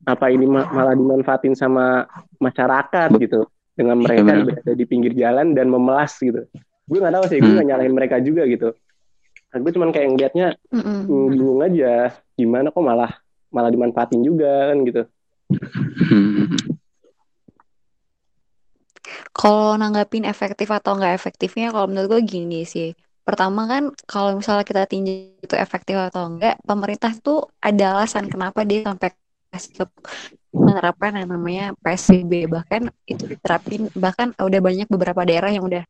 apa 0.04 0.30
ini 0.30 0.46
malah 0.46 0.94
dimanfaatin 0.94 1.56
sama 1.56 2.06
masyarakat 2.38 3.10
gitu 3.18 3.48
dengan 3.78 4.02
iya, 4.02 4.04
mereka 4.04 4.22
yeah, 4.26 4.44
berada 4.44 4.72
di 4.74 4.86
pinggir 4.90 5.14
jalan 5.14 5.54
dan 5.54 5.70
memelas 5.70 6.18
gitu. 6.18 6.42
Gue 6.90 6.98
nggak 6.98 7.14
tahu 7.14 7.26
sih 7.30 7.38
gue 7.38 7.46
hmm. 7.46 7.56
nggak 7.62 7.68
nyalahin 7.70 7.94
mereka 7.94 8.18
juga 8.18 8.44
gitu. 8.50 8.74
Nah, 9.54 9.58
gue 9.62 9.72
cuman 9.72 9.90
kayak 9.94 10.08
ngeliatnya 10.12 10.48
mm 10.74 11.06
bingung 11.08 11.62
aja 11.62 12.12
gimana 12.34 12.74
kok 12.74 12.84
malah 12.84 13.12
malah 13.54 13.70
dimanfaatin 13.70 14.26
juga 14.26 14.74
kan 14.74 14.78
gitu. 14.84 15.02
Kalau 19.38 19.78
nanggapin 19.78 20.26
efektif 20.26 20.68
atau 20.74 20.98
nggak 20.98 21.14
efektifnya 21.14 21.70
kalau 21.70 21.86
menurut 21.86 22.18
gue 22.18 22.22
gini 22.26 22.66
sih. 22.66 22.98
Pertama 23.22 23.70
kan 23.70 23.94
kalau 24.10 24.34
misalnya 24.34 24.66
kita 24.66 24.90
tinjau 24.90 25.38
itu 25.46 25.56
efektif 25.56 25.94
atau 25.94 26.26
enggak 26.26 26.58
pemerintah 26.66 27.14
tuh 27.22 27.46
ada 27.62 27.94
alasan 27.94 28.34
kenapa 28.34 28.66
dia 28.66 28.82
sampai 28.82 29.14
kasih 29.54 29.86
menerapkan 30.58 31.14
yang 31.16 31.30
namanya 31.30 31.66
PSBB 31.86 32.50
bahkan 32.50 32.90
itu 33.06 33.24
diterapin 33.30 33.88
bahkan 33.94 34.34
udah 34.38 34.62
banyak 34.62 34.88
beberapa 34.90 35.22
daerah 35.24 35.54
yang 35.54 35.66
udah 35.66 35.84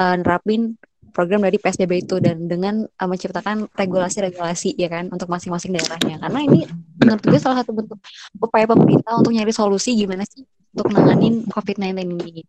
uh, 0.00 0.14
nerapin 0.18 0.74
program 1.14 1.46
dari 1.46 1.62
PSBB 1.62 2.08
itu 2.08 2.18
dan 2.18 2.50
dengan 2.50 2.82
uh, 2.82 3.08
menciptakan 3.08 3.70
regulasi-regulasi 3.70 4.74
ya 4.74 4.90
kan 4.90 5.06
untuk 5.14 5.30
masing-masing 5.30 5.70
daerahnya. 5.70 6.18
Karena 6.18 6.40
ini 6.42 6.66
menurut 6.98 7.22
gue 7.22 7.38
salah 7.38 7.62
satu 7.62 7.70
bentuk 7.70 8.02
upaya 8.42 8.66
pemerintah 8.66 9.14
untuk 9.14 9.30
nyari 9.30 9.54
solusi 9.54 9.94
gimana 9.94 10.26
sih 10.26 10.42
untuk 10.74 10.90
nanganin 10.90 11.46
COVID-19 11.46 12.18
ini 12.34 12.42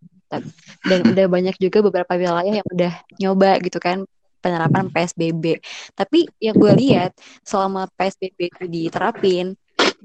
dan 0.81 0.99
udah 1.05 1.27
banyak 1.29 1.55
juga 1.61 1.85
beberapa 1.85 2.17
wilayah 2.17 2.59
yang 2.61 2.67
udah 2.67 2.93
nyoba 3.21 3.61
gitu 3.61 3.77
kan 3.77 4.01
penerapan 4.41 4.89
PSBB 4.89 5.61
tapi 5.93 6.25
yang 6.41 6.57
gue 6.57 6.73
lihat 6.73 7.13
selama 7.45 7.85
PSBB 7.93 8.49
itu 8.49 8.65
diterapin 8.65 9.53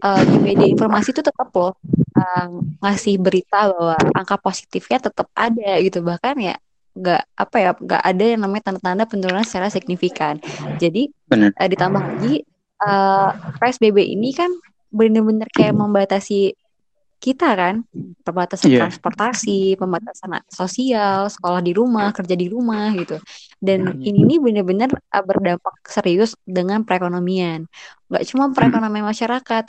uh, 0.02 0.22
di 0.22 0.36
media 0.38 0.66
informasi 0.70 1.10
itu 1.10 1.22
tetap 1.22 1.50
loh 1.52 1.74
uh, 2.16 2.46
ngasih 2.82 3.18
berita 3.18 3.70
bahwa 3.70 3.96
angka 4.14 4.36
positifnya 4.38 4.98
tetap 5.10 5.26
ada 5.34 5.80
gitu 5.82 6.00
bahkan 6.06 6.38
ya 6.38 6.56
nggak 6.90 7.22
apa 7.38 7.56
ya 7.62 7.70
nggak 7.78 8.02
ada 8.02 8.24
yang 8.34 8.40
namanya 8.42 8.62
tanda-tanda 8.70 9.04
penurunan 9.06 9.46
secara 9.46 9.70
signifikan 9.70 10.38
jadi 10.78 11.10
Uh, 11.30 11.70
ditambah 11.70 12.02
lagi 12.02 12.42
uh, 12.82 13.30
PSBB 13.62 14.02
ini 14.02 14.34
kan 14.34 14.50
benar-benar 14.90 15.46
kayak 15.54 15.78
membatasi 15.78 16.58
kita 17.20 17.52
kan 17.52 17.84
pembatasan 18.24 18.72
yeah. 18.72 18.80
transportasi, 18.88 19.76
pembatasan 19.76 20.40
sosial, 20.48 21.28
sekolah 21.28 21.60
di 21.60 21.76
rumah, 21.76 22.16
kerja 22.16 22.32
di 22.32 22.48
rumah 22.48 22.88
gitu. 22.96 23.20
Dan 23.60 24.00
ini 24.00 24.24
nih 24.24 24.38
benar-benar 24.40 24.88
berdampak 25.28 25.84
serius 25.84 26.32
dengan 26.48 26.80
perekonomian. 26.80 27.68
Gak 28.08 28.24
cuma 28.32 28.48
perekonomian 28.56 29.04
masyarakat, 29.04 29.68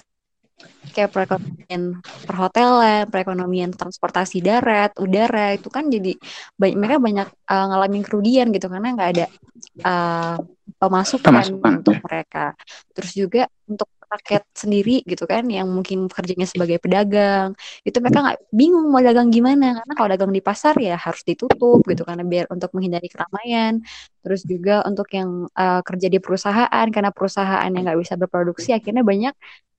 kayak 0.91 1.09
perekonomian 1.13 2.03
perhotelan, 2.27 3.07
perekonomian 3.07 3.71
transportasi 3.71 4.43
darat, 4.43 4.91
udara 4.99 5.55
itu 5.55 5.71
kan 5.71 5.87
jadi 5.87 6.17
banyak 6.59 6.77
mereka 6.77 6.97
banyak 6.99 7.27
uh, 7.47 7.65
ngalamin 7.71 8.03
kerugian 8.03 8.47
gitu 8.51 8.67
karena 8.67 8.93
nggak 8.93 9.09
ada 9.17 9.25
uh, 9.85 10.37
pemasukan, 10.77 11.25
pemasukan 11.25 11.71
untuk 11.81 11.97
ya. 11.97 12.01
mereka. 12.03 12.45
Terus 12.91 13.11
juga 13.15 13.43
untuk 13.69 13.87
rakyat 14.11 14.43
sendiri 14.51 15.07
gitu 15.07 15.23
kan 15.23 15.47
yang 15.47 15.71
mungkin 15.71 16.11
kerjanya 16.11 16.43
sebagai 16.43 16.83
pedagang 16.83 17.55
itu 17.87 17.95
mereka 18.03 18.19
nggak 18.19 18.39
bingung 18.51 18.91
mau 18.91 18.99
dagang 18.99 19.31
gimana 19.31 19.79
karena 19.79 19.93
kalau 19.95 20.09
dagang 20.11 20.31
di 20.35 20.43
pasar 20.43 20.75
ya 20.83 20.99
harus 20.99 21.23
ditutup 21.23 21.79
gitu 21.87 22.03
karena 22.03 22.27
biar 22.27 22.51
untuk 22.51 22.75
menghindari 22.75 23.07
keramaian 23.07 23.79
terus 24.19 24.43
juga 24.43 24.83
untuk 24.83 25.07
yang 25.15 25.47
uh, 25.55 25.79
kerja 25.79 26.11
di 26.11 26.19
perusahaan 26.19 26.87
karena 26.91 27.15
perusahaan 27.15 27.71
yang 27.71 27.83
nggak 27.87 27.99
bisa 28.03 28.19
berproduksi 28.19 28.75
akhirnya 28.75 29.07
banyak 29.07 29.31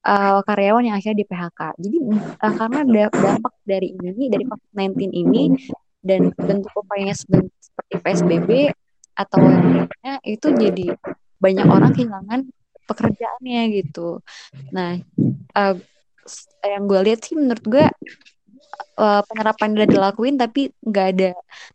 uh, 0.06 0.40
karyawan 0.44 0.84
yang 0.86 0.96
akhirnya 0.98 1.18
di 1.22 1.26
PHK 1.26 1.60
jadi 1.78 1.98
uh, 2.42 2.52
karena 2.58 2.80
dampak 3.10 3.54
dari 3.66 3.88
ini 3.94 4.24
dari 4.30 4.44
COVID-19 4.46 5.00
ini 5.12 5.42
dan 6.02 6.34
bentuk 6.34 6.74
upayanya 6.74 7.14
seperti 7.14 7.94
PSBB 8.02 8.50
atau 9.14 9.38
lainnya 9.38 10.18
itu 10.26 10.50
jadi 10.50 10.98
banyak 11.38 11.66
orang 11.66 11.90
kehilangan 11.94 12.40
pekerjaannya 12.86 13.62
gitu. 13.82 14.18
Nah, 14.74 14.98
uh, 15.54 15.74
yang 16.62 16.86
gue 16.86 17.00
lihat 17.06 17.20
sih 17.26 17.34
menurut 17.34 17.64
gue 17.66 17.86
uh, 18.98 19.22
penerapan 19.26 19.74
udah 19.74 19.88
dilakuin 19.88 20.36
tapi 20.38 20.70
nggak 20.82 21.06
ada 21.18 21.30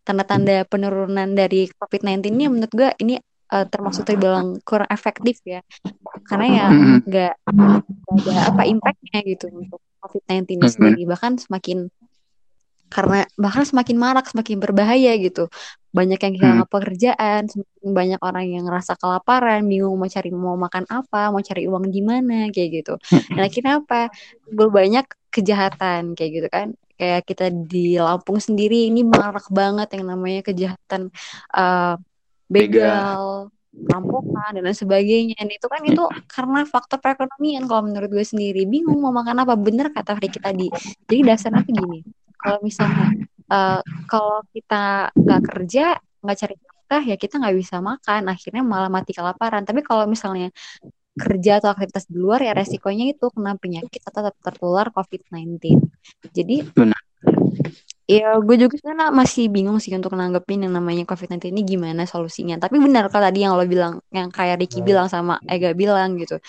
tanda-tanda 0.07 0.63
penurunan 0.67 1.27
dari 1.35 1.67
COVID-19 1.67 2.31
ini 2.31 2.45
menurut 2.47 2.73
gue 2.73 2.89
ini 3.03 3.15
uh, 3.51 3.65
termasuk 3.67 4.07
terbilang 4.07 4.59
kurang 4.63 4.87
efektif 4.87 5.43
ya 5.43 5.59
karena 6.27 6.47
ya 6.47 6.65
nggak 7.07 7.33
ada 7.47 8.41
apa 8.51 8.63
impactnya 8.67 9.19
gitu 9.23 9.47
untuk 9.49 9.79
COVID-19 10.03 10.59
ini 10.59 10.67
sendiri 10.69 11.03
bahkan 11.07 11.39
semakin 11.39 11.89
karena 12.87 13.27
bahkan 13.35 13.67
semakin 13.67 13.99
marak 13.99 14.31
semakin 14.31 14.63
berbahaya 14.63 15.11
gitu. 15.19 15.51
Banyak 15.91 16.19
yang 16.23 16.33
kehilangan 16.39 16.67
hmm. 16.67 16.71
pekerjaan 16.71 17.41
semakin 17.51 17.89
banyak 17.91 18.19
orang 18.23 18.45
yang 18.47 18.63
ngerasa 18.63 18.95
kelaparan 18.95 19.67
bingung 19.67 19.95
mau 19.99 20.07
cari 20.07 20.31
mau 20.31 20.55
makan 20.55 20.87
apa 20.87 21.33
mau 21.33 21.43
cari 21.43 21.67
uang 21.67 21.91
di 21.91 22.01
mana 22.03 22.47
kayak 22.47 22.69
gitu. 22.83 22.93
Dan 23.35 23.43
akhirnya 23.43 23.83
apa? 23.83 24.07
Banyak 24.47 25.05
kejahatan 25.31 26.15
kayak 26.15 26.31
gitu 26.31 26.47
kan. 26.47 26.67
Kayak 26.97 27.21
kita 27.29 27.45
di 27.51 27.99
Lampung 27.99 28.39
sendiri 28.39 28.89
ini 28.89 29.03
marak 29.03 29.51
banget 29.51 29.91
yang 29.99 30.07
namanya 30.07 30.41
kejahatan 30.41 31.13
uh, 31.53 31.99
begal 32.47 33.51
rampokan 33.85 34.57
dan 34.57 34.63
lain 34.65 34.77
sebagainya. 34.77 35.37
Dan 35.37 35.49
itu 35.53 35.67
kan 35.69 35.81
itu 35.85 36.03
karena 36.25 36.65
faktor 36.65 36.97
perekonomian. 36.97 37.69
Kalau 37.69 37.83
menurut 37.85 38.09
gue 38.09 38.25
sendiri 38.25 38.65
bingung 38.65 38.97
mau 38.97 39.13
makan 39.13 39.45
apa. 39.45 39.53
Bener 39.53 39.93
kata 39.93 40.17
Ricky 40.17 40.41
tadi. 40.41 40.67
Jadi 41.05 41.21
dasarnya 41.21 41.61
tuh 41.61 41.75
gini 41.77 41.99
kalau 42.37 42.59
misalnya 42.61 43.07
uh, 43.49 43.81
kalau 44.05 44.45
kita 44.53 45.09
nggak 45.17 45.41
kerja 45.51 45.97
nggak 46.21 46.37
cari 46.37 46.55
nafkah 46.55 47.03
ya 47.03 47.15
kita 47.19 47.33
nggak 47.37 47.55
bisa 47.57 47.75
makan. 47.83 48.21
Akhirnya 48.33 48.63
malah 48.65 48.89
mati 48.89 49.11
kelaparan. 49.13 49.61
Tapi 49.67 49.85
kalau 49.85 50.09
misalnya 50.09 50.49
kerja 51.17 51.57
atau 51.57 51.73
aktivitas 51.73 52.05
di 52.05 52.17
luar 52.21 52.39
ya 52.45 52.53
resikonya 52.53 53.09
itu 53.09 53.25
kena 53.33 53.57
penyakit 53.57 54.05
atau 54.05 54.29
tetap 54.29 54.37
tertular 54.37 54.93
COVID-19 54.93 55.81
jadi 56.29 56.61
Benar. 56.77 57.01
Ya, 58.07 58.39
gue 58.39 58.55
juga 58.55 58.79
karena 58.79 59.11
masih 59.11 59.51
bingung 59.51 59.83
sih 59.83 59.91
untuk 59.91 60.15
nanggepin 60.15 60.63
yang 60.63 60.71
namanya 60.71 61.03
COVID-19 61.03 61.51
ini 61.51 61.61
gimana 61.67 62.07
solusinya. 62.07 62.55
Tapi 62.55 62.79
benar 62.79 63.11
kalau 63.11 63.27
tadi 63.27 63.43
yang 63.43 63.59
lo 63.59 63.67
bilang, 63.67 63.99
yang 64.15 64.31
kayak 64.31 64.63
Ricky 64.63 64.79
bilang 64.79 65.11
sama 65.11 65.43
Ega 65.43 65.75
bilang 65.75 66.15
gitu. 66.15 66.39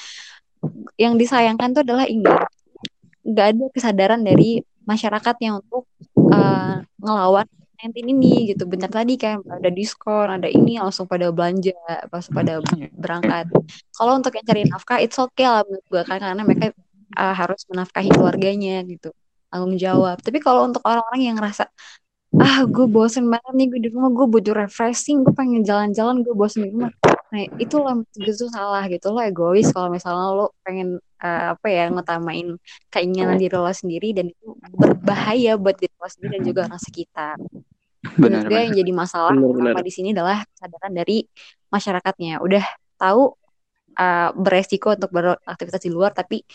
Yang 0.94 1.26
disayangkan 1.26 1.74
tuh 1.74 1.83
adalah 1.83 2.07
ini, 2.07 2.31
nggak 3.26 3.46
ada 3.59 3.64
kesadaran 3.74 4.22
dari 4.22 4.62
masyarakat 4.87 5.37
yang 5.42 5.59
untuk 5.59 5.85
uh, 6.31 6.78
ngelawan 7.02 7.46
19 7.83 8.07
ini 8.07 8.54
gitu. 8.54 8.62
Bentar 8.70 8.90
tadi 8.94 9.18
kan 9.18 9.42
ada 9.50 9.70
diskon, 9.74 10.31
ada 10.31 10.46
ini 10.46 10.78
langsung 10.78 11.11
pada 11.11 11.35
belanja, 11.35 11.74
pas 12.07 12.22
pada 12.31 12.62
berangkat. 12.94 13.50
Kalau 13.98 14.14
untuk 14.14 14.31
yang 14.31 14.46
cari 14.46 14.62
nafkah, 14.62 15.02
it's 15.02 15.18
okay 15.18 15.50
lah 15.50 15.66
menurut 15.66 15.87
gue 15.90 16.02
kan 16.07 16.22
karena 16.22 16.42
mereka 16.46 16.70
uh, 17.18 17.35
harus 17.35 17.66
menafkahi 17.66 18.14
keluarganya 18.14 18.83
gitu, 18.87 19.11
tanggung 19.48 19.76
jawab. 19.76 20.16
Tapi 20.20 20.38
kalau 20.40 20.68
untuk 20.68 20.84
orang-orang 20.84 21.20
yang 21.24 21.37
ngerasa 21.40 21.68
ah 22.37 22.61
gue 22.68 22.84
bosen 22.84 23.24
banget 23.32 23.52
nih 23.56 23.66
gue 23.72 23.80
di 23.80 23.88
rumah 23.88 24.12
gue 24.12 24.28
butuh 24.28 24.52
refreshing 24.52 25.24
gue 25.24 25.32
pengen 25.32 25.64
jalan-jalan 25.64 26.20
gue 26.20 26.34
bosen 26.37 26.68
di 26.68 26.70
rumah. 26.70 26.92
Nah 27.32 27.44
itu 27.56 27.74
lo 27.80 28.04
gitu 28.16 28.44
salah 28.52 28.84
gitu. 28.88 29.12
Lo 29.12 29.20
egois 29.24 29.68
kalau 29.72 29.88
misalnya 29.88 30.37
lo 30.37 30.52
pengen 30.61 31.00
uh, 31.24 31.56
apa 31.56 31.66
ya 31.68 31.88
ngutamain 31.88 32.61
keinginan 32.92 33.40
diri 33.40 33.56
lo 33.56 33.72
sendiri 33.72 34.12
dan 34.12 34.28
itu 34.28 34.56
berbahaya 34.76 35.56
buat 35.56 35.76
diri 35.80 35.92
lo 35.96 36.08
sendiri 36.08 36.40
dan 36.40 36.42
juga 36.44 36.61
orang 36.68 36.80
sekitar. 36.80 37.37
Benar, 38.14 38.46
benar. 38.46 38.62
yang 38.70 38.76
jadi 38.78 38.92
masalah 38.94 39.34
benar, 39.34 39.82
di 39.82 39.92
sini 39.92 40.14
adalah 40.14 40.46
kesadaran 40.54 40.92
dari 40.94 41.26
masyarakatnya. 41.68 42.38
Udah 42.40 42.64
tahu 43.00 43.34
uh, 43.98 44.30
beresiko 44.37 44.94
untuk 44.94 45.11
beraktivitas 45.11 45.82
di 45.82 45.90
luar 45.90 46.14
tapi 46.14 46.46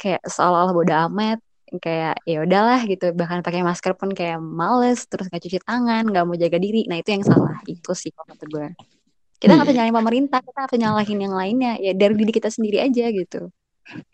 kayak 0.00 0.24
seolah-olah 0.24 0.74
bodo 0.74 0.94
amat 1.12 1.38
kayak 1.78 2.18
ya 2.26 2.42
udahlah 2.42 2.80
gitu. 2.88 3.14
Bahkan 3.14 3.46
pakai 3.46 3.62
masker 3.62 3.94
pun 3.94 4.10
kayak 4.10 4.42
males 4.42 5.06
terus 5.06 5.30
nggak 5.30 5.42
cuci 5.46 5.58
tangan 5.62 6.02
nggak 6.08 6.24
mau 6.26 6.34
jaga 6.34 6.58
diri. 6.58 6.88
Nah 6.90 6.98
itu 6.98 7.14
yang 7.14 7.22
salah. 7.22 7.60
Itu 7.68 7.94
sih 7.94 8.10
kata 8.10 8.44
gue. 8.50 8.74
Kita 9.38 9.54
nggak 9.54 9.68
hmm. 9.70 9.76
nyalahin 9.78 9.96
pemerintah 9.96 10.40
kita 10.42 10.58
harus 10.66 10.76
nyalahin 10.76 11.18
yang 11.22 11.34
lainnya. 11.34 11.72
Ya 11.78 11.92
dari 11.94 12.14
diri 12.18 12.32
kita 12.34 12.50
sendiri 12.50 12.82
aja 12.82 13.06
gitu. 13.14 13.52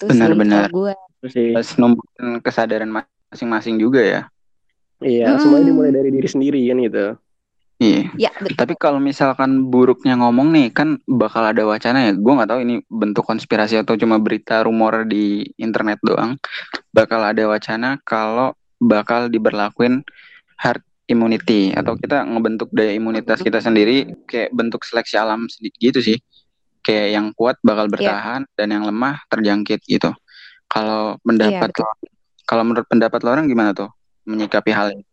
Benar-benar 0.05 0.69
gue. 0.69 0.93
Harus 1.25 1.73
nombokin 1.81 2.45
kesadaran 2.45 2.91
masing-masing 3.33 3.81
juga 3.81 4.05
ya. 4.05 4.21
Iya 5.01 5.37
hmm. 5.37 5.41
semuanya 5.41 5.67
dimulai 5.73 5.93
dari 5.93 6.11
diri 6.13 6.29
sendiri 6.29 6.61
kan 6.69 6.79
gitu 6.81 7.07
Iya. 7.77 8.09
Ya, 8.17 8.31
betul. 8.41 8.57
Tapi 8.57 8.75
kalau 8.81 8.97
misalkan 8.97 9.69
buruknya 9.69 10.17
ngomong 10.17 10.49
nih, 10.49 10.73
kan 10.73 10.97
bakal 11.05 11.45
ada 11.45 11.61
wacana 11.69 12.09
ya. 12.09 12.13
Gue 12.17 12.33
nggak 12.33 12.49
tahu 12.49 12.61
ini 12.65 12.75
bentuk 12.89 13.29
konspirasi 13.29 13.77
atau 13.77 14.01
cuma 14.01 14.17
berita 14.17 14.65
rumor 14.65 15.05
di 15.05 15.45
internet 15.61 16.01
doang. 16.01 16.41
Bakal 16.97 17.37
ada 17.37 17.45
wacana 17.45 18.01
kalau 18.01 18.57
bakal 18.81 19.29
diberlakuin 19.29 20.01
herd 20.57 20.81
immunity 21.07 21.71
atau 21.77 21.95
kita 22.01 22.25
ngebentuk 22.25 22.73
daya 22.73 22.97
imunitas 22.97 23.39
kita 23.45 23.61
sendiri 23.61 24.09
kayak 24.27 24.51
bentuk 24.57 24.81
seleksi 24.81 25.21
alam 25.21 25.45
gitu 25.77 26.01
sih. 26.01 26.17
Kayak 26.81 27.09
yang 27.13 27.27
kuat 27.37 27.61
bakal 27.61 27.93
iya. 27.93 27.93
bertahan 27.93 28.41
yeah. 28.49 28.55
dan 28.57 28.69
yang 28.73 28.85
lemah 28.89 29.21
terjangkit 29.29 29.85
gitu. 29.85 30.17
Kalau 30.67 31.21
pendapat 31.21 31.71
yeah, 31.77 31.93
kalau 32.49 32.63
menurut 32.65 32.89
pendapat 32.89 33.21
lo 33.21 33.37
orang 33.37 33.53
gimana 33.53 33.77
tuh 33.77 33.93
menyikapi 34.25 34.73
hal 34.73 34.97
ini? 34.97 35.05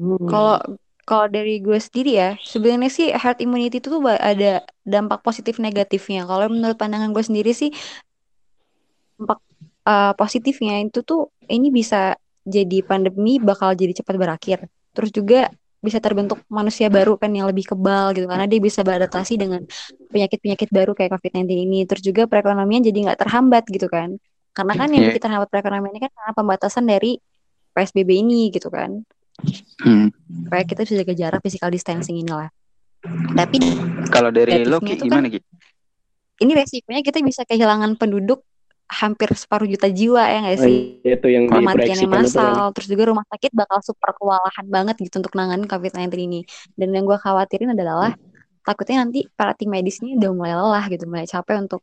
Hmm. 0.00 0.26
Kalau 0.26 0.56
kalau 1.04 1.26
dari 1.28 1.60
gue 1.60 1.76
sendiri 1.76 2.16
ya, 2.16 2.30
sebenarnya 2.40 2.88
sih 2.88 3.12
herd 3.12 3.38
immunity 3.44 3.76
itu 3.76 3.92
tuh 3.92 4.00
ada 4.08 4.64
dampak 4.88 5.20
positif 5.20 5.60
negatifnya. 5.60 6.24
Kalau 6.24 6.48
menurut 6.48 6.80
pandangan 6.80 7.12
gue 7.12 7.24
sendiri 7.24 7.52
sih 7.52 7.70
dampak 9.20 9.38
uh, 9.84 10.12
positifnya 10.16 10.80
itu 10.80 11.04
tuh 11.04 11.30
ini 11.46 11.68
bisa 11.68 12.16
jadi 12.44 12.80
pandemi 12.84 13.36
bakal 13.36 13.76
jadi 13.76 13.92
cepat 14.00 14.16
berakhir. 14.16 14.58
Terus 14.96 15.10
juga 15.12 15.52
bisa 15.84 16.00
terbentuk 16.00 16.40
manusia 16.48 16.88
baru 16.88 17.20
kan 17.20 17.28
yang 17.28 17.44
lebih 17.44 17.68
kebal 17.68 18.16
gitu 18.16 18.24
karena 18.24 18.48
dia 18.48 18.56
bisa 18.56 18.80
beradaptasi 18.80 19.36
dengan 19.36 19.60
penyakit-penyakit 20.08 20.72
baru 20.72 20.96
kayak 20.96 21.12
COVID-19 21.20 21.44
ini. 21.52 21.78
Terus 21.84 22.00
juga 22.00 22.24
perekonomian 22.24 22.80
jadi 22.80 23.12
nggak 23.12 23.20
terhambat 23.20 23.68
gitu 23.68 23.92
kan. 23.92 24.16
Karena 24.56 24.72
kan 24.72 24.88
yang 24.88 25.04
yeah. 25.04 25.12
kita 25.12 25.28
terhambat 25.28 25.52
perekonomian 25.52 25.92
ini 25.92 26.02
kan 26.08 26.12
karena 26.16 26.32
pembatasan 26.32 26.84
dari 26.88 27.20
PSBB 27.76 28.24
ini 28.24 28.48
gitu 28.48 28.72
kan. 28.72 29.04
Hmm. 29.82 30.08
Supaya 30.48 30.62
kita 30.64 30.80
bisa 30.86 30.94
jaga 31.00 31.14
jarak 31.14 31.40
physical 31.44 31.70
distancing 31.70 32.20
inilah. 32.20 32.48
Tapi 33.36 33.58
kalau 34.08 34.32
dari 34.32 34.64
lo 34.64 34.80
Ki, 34.80 34.96
gimana 34.96 35.28
kan, 35.28 35.42
Ini 36.34 36.52
resikonya 36.56 37.02
kita 37.04 37.22
bisa 37.22 37.46
kehilangan 37.46 37.94
penduduk 37.94 38.42
hampir 38.90 39.32
separuh 39.32 39.64
juta 39.70 39.86
jiwa 39.88 40.24
ya 40.24 40.38
nggak 40.44 40.58
sih? 40.60 40.78
Oh, 41.00 41.14
itu 41.14 41.28
yang 41.30 41.44
kematian 41.46 41.96
yang 42.04 42.10
massal, 42.10 42.74
terus 42.74 42.88
juga 42.90 43.12
rumah 43.12 43.24
sakit 43.30 43.54
bakal 43.54 43.78
super 43.80 44.10
kewalahan 44.18 44.66
banget 44.66 44.96
gitu 44.98 45.22
untuk 45.22 45.32
nanganin 45.38 45.68
COVID-19 45.70 46.10
ini. 46.20 46.40
Dan 46.74 46.90
yang 46.90 47.06
gue 47.06 47.16
khawatirin 47.16 47.72
adalah 47.72 48.12
takutnya 48.66 49.06
nanti 49.06 49.28
para 49.38 49.54
tim 49.54 49.70
medis 49.70 50.02
ini 50.02 50.18
udah 50.18 50.30
mulai 50.34 50.52
lelah 50.58 50.84
gitu, 50.90 51.04
mulai 51.06 51.28
capek 51.28 51.64
untuk 51.64 51.80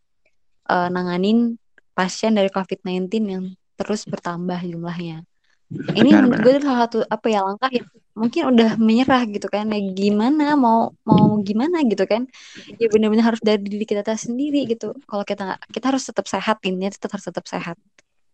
uh, 0.67 0.89
nanganin 0.91 1.55
pasien 1.95 2.35
dari 2.35 2.51
COVID-19 2.51 3.07
yang 3.23 3.43
terus 3.79 4.05
bertambah 4.05 4.61
jumlahnya 4.61 5.25
ini 5.71 6.09
menurut 6.11 6.39
gue 6.43 6.51
itu 6.59 6.63
salah 6.67 6.81
satu 6.83 6.99
apa 7.07 7.27
ya 7.31 7.39
langkah 7.47 7.71
yang 7.71 7.87
mungkin 8.11 8.41
udah 8.51 8.75
menyerah 8.75 9.23
gitu 9.23 9.47
kan 9.47 9.71
ya 9.71 9.79
gimana 9.95 10.59
mau 10.59 10.91
mau 11.07 11.39
gimana 11.39 11.79
gitu 11.87 12.03
kan. 12.03 12.27
Ya 12.75 12.91
benar-benar 12.91 13.31
harus 13.31 13.41
dari 13.41 13.63
diri 13.63 13.87
kita 13.87 14.03
sendiri 14.03 14.67
gitu. 14.67 14.91
Kalau 15.07 15.23
kita 15.23 15.41
nggak 15.47 15.61
kita 15.71 15.85
harus 15.95 16.03
tetap 16.03 16.27
sehat 16.27 16.59
ini 16.67 16.91
tetap 16.91 17.15
harus 17.15 17.25
tetap 17.25 17.45
sehat. 17.47 17.77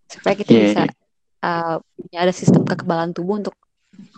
Supaya 0.10 0.34
kita 0.34 0.52
yeah, 0.54 0.63
bisa 0.65 0.82
yeah. 0.89 0.95
Uh, 1.38 1.78
ada 2.17 2.34
sistem 2.34 2.65
kekebalan 2.65 3.13
tubuh 3.13 3.38
untuk 3.38 3.54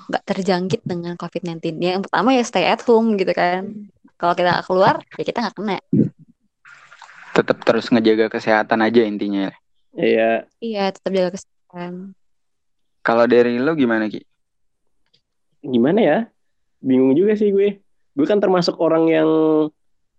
nggak 0.08 0.24
terjangkit 0.24 0.82
dengan 0.88 1.20
COVID-19 1.20 1.84
ya, 1.84 2.00
yang 2.00 2.04
pertama 2.04 2.32
ya 2.32 2.44
stay 2.48 2.64
at 2.64 2.80
home 2.88 3.20
gitu 3.20 3.36
kan. 3.36 3.92
Kalau 4.16 4.32
kita 4.32 4.56
nggak 4.56 4.66
keluar 4.72 4.96
ya 5.20 5.24
kita 5.28 5.38
nggak 5.44 5.56
kena. 5.60 5.78
Tetap 7.36 7.58
terus 7.68 7.92
ngejaga 7.92 8.32
kesehatan 8.32 8.80
aja 8.80 9.04
intinya 9.04 9.52
iya. 9.96 10.48
Iya 10.64 10.92
tetap 10.96 11.12
jaga 11.12 11.30
kesehatan 11.36 12.19
kalau 13.04 13.26
dari 13.26 13.58
lo 13.58 13.74
gimana 13.76 14.12
Ki? 14.12 14.22
Gimana 15.64 16.00
ya? 16.00 16.18
Bingung 16.80 17.16
juga 17.16 17.36
sih 17.36 17.52
gue. 17.52 17.80
Gue 18.16 18.26
kan 18.28 18.40
termasuk 18.40 18.76
orang 18.80 19.08
yang 19.08 19.30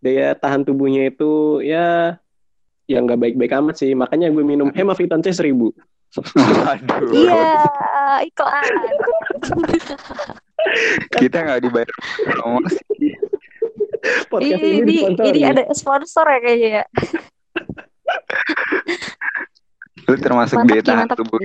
daya 0.00 0.32
tahan 0.32 0.64
tubuhnya 0.64 1.12
itu 1.12 1.60
ya 1.60 2.16
yang 2.88 3.06
nggak 3.06 3.20
baik-baik 3.20 3.52
amat 3.60 3.76
sih. 3.80 3.92
Makanya 3.92 4.32
gue 4.32 4.44
minum 4.44 4.72
Hemavitan 4.76 5.20
C 5.20 5.32
seribu. 5.32 5.72
Waduh. 6.10 7.14
Iya, 7.14 7.44
iklan. 8.26 8.72
Kita 11.14 11.36
nggak 11.46 11.60
dibayar 11.62 11.94
promosi. 12.26 12.82
Podcast 14.26 14.64
ini, 14.64 14.80
ini 14.80 14.96
ini, 15.12 15.40
ada 15.44 15.68
sponsor 15.76 16.24
ya 16.24 16.38
kayaknya 16.40 16.68
ya. 16.80 16.84
Lu 20.08 20.16
termasuk 20.18 20.56
Mantap, 20.58 20.72
daya 20.72 20.82
tahan 20.82 21.06
mantap, 21.06 21.18
tubuh. 21.20 21.38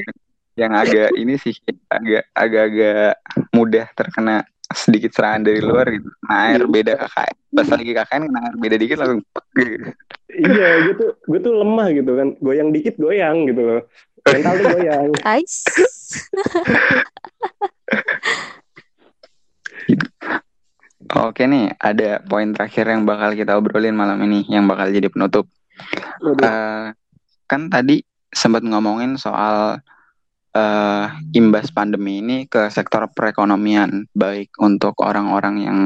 Yang 0.55 0.71
agak 0.71 1.11
ini 1.19 1.35
sih 1.35 1.55
agak 1.91 2.31
agak-agak 2.31 3.19
mudah 3.51 3.85
terkena 3.91 4.47
sedikit 4.71 5.13
serangan 5.13 5.45
dari 5.45 5.61
luar 5.61 5.85
gitu. 5.93 6.09
Nah, 6.25 6.49
air 6.49 6.63
beda 6.65 6.97
KKN. 6.97 7.35
Pas 7.53 7.67
lagi 7.69 7.91
KKN 7.93 8.21
kena 8.31 8.39
air 8.49 8.55
beda 8.57 8.75
dikit 8.79 8.97
langsung 8.97 9.21
gitu. 9.53 9.87
Iya, 10.35 10.69
gue 10.89 10.95
tuh 10.97 11.11
gue 11.27 11.39
tuh 11.43 11.53
lemah 11.53 11.87
gitu 11.93 12.11
kan. 12.17 12.27
Goyang 12.41 12.69
dikit 12.73 12.95
goyang 12.97 13.45
gitu 13.45 13.61
loh. 13.61 13.81
Mental 14.25 14.53
tuh 14.57 14.67
goyang. 14.79 15.09
Ais. 15.35 15.55
Oke 21.13 21.45
nih, 21.45 21.69
ada 21.77 22.25
poin 22.25 22.49
terakhir 22.49 22.89
yang 22.89 23.05
bakal 23.05 23.37
kita 23.37 23.53
obrolin 23.53 23.93
malam 23.93 24.17
ini 24.25 24.41
yang 24.49 24.65
bakal 24.65 24.89
jadi 24.89 25.05
penutup. 25.13 25.45
Eh, 26.41 26.85
kan 27.45 27.61
tadi 27.69 28.01
sempat 28.33 28.65
ngomongin 28.65 29.15
soal 29.21 29.79
eh, 30.55 31.05
imbas 31.35 31.69
pandemi 31.75 32.23
ini 32.23 32.47
ke 32.47 32.71
sektor 32.71 33.11
perekonomian, 33.11 34.07
baik 34.15 34.55
untuk 34.63 34.95
orang-orang 35.03 35.55
yang 35.59 35.79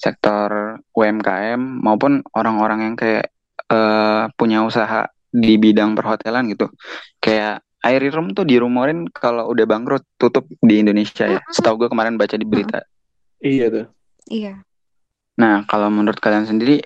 sektor 0.00 0.80
UMKM 0.96 1.60
maupun 1.60 2.24
orang-orang 2.32 2.90
yang 2.90 2.94
kayak 2.96 3.28
eh, 3.68 4.24
punya 4.34 4.64
usaha 4.64 5.04
di 5.30 5.60
bidang 5.60 5.92
perhotelan 5.92 6.48
gitu. 6.48 6.72
Kayak 7.20 7.62
Airy 7.80 8.12
Room 8.12 8.36
tuh 8.36 8.44
dirumorin 8.44 9.08
kalau 9.08 9.48
udah 9.52 9.64
bangkrut 9.64 10.04
tutup 10.20 10.44
di 10.60 10.80
Indonesia 10.84 11.24
ya. 11.24 11.40
Setahu 11.48 11.86
gue 11.86 11.88
kemarin 11.88 12.20
baca 12.20 12.36
di 12.36 12.44
berita. 12.44 12.84
Iya 13.40 13.72
tuh. 13.72 13.86
Iya. 14.28 14.60
Nah, 15.40 15.64
kalau 15.64 15.88
menurut 15.88 16.20
kalian 16.20 16.44
sendiri, 16.44 16.84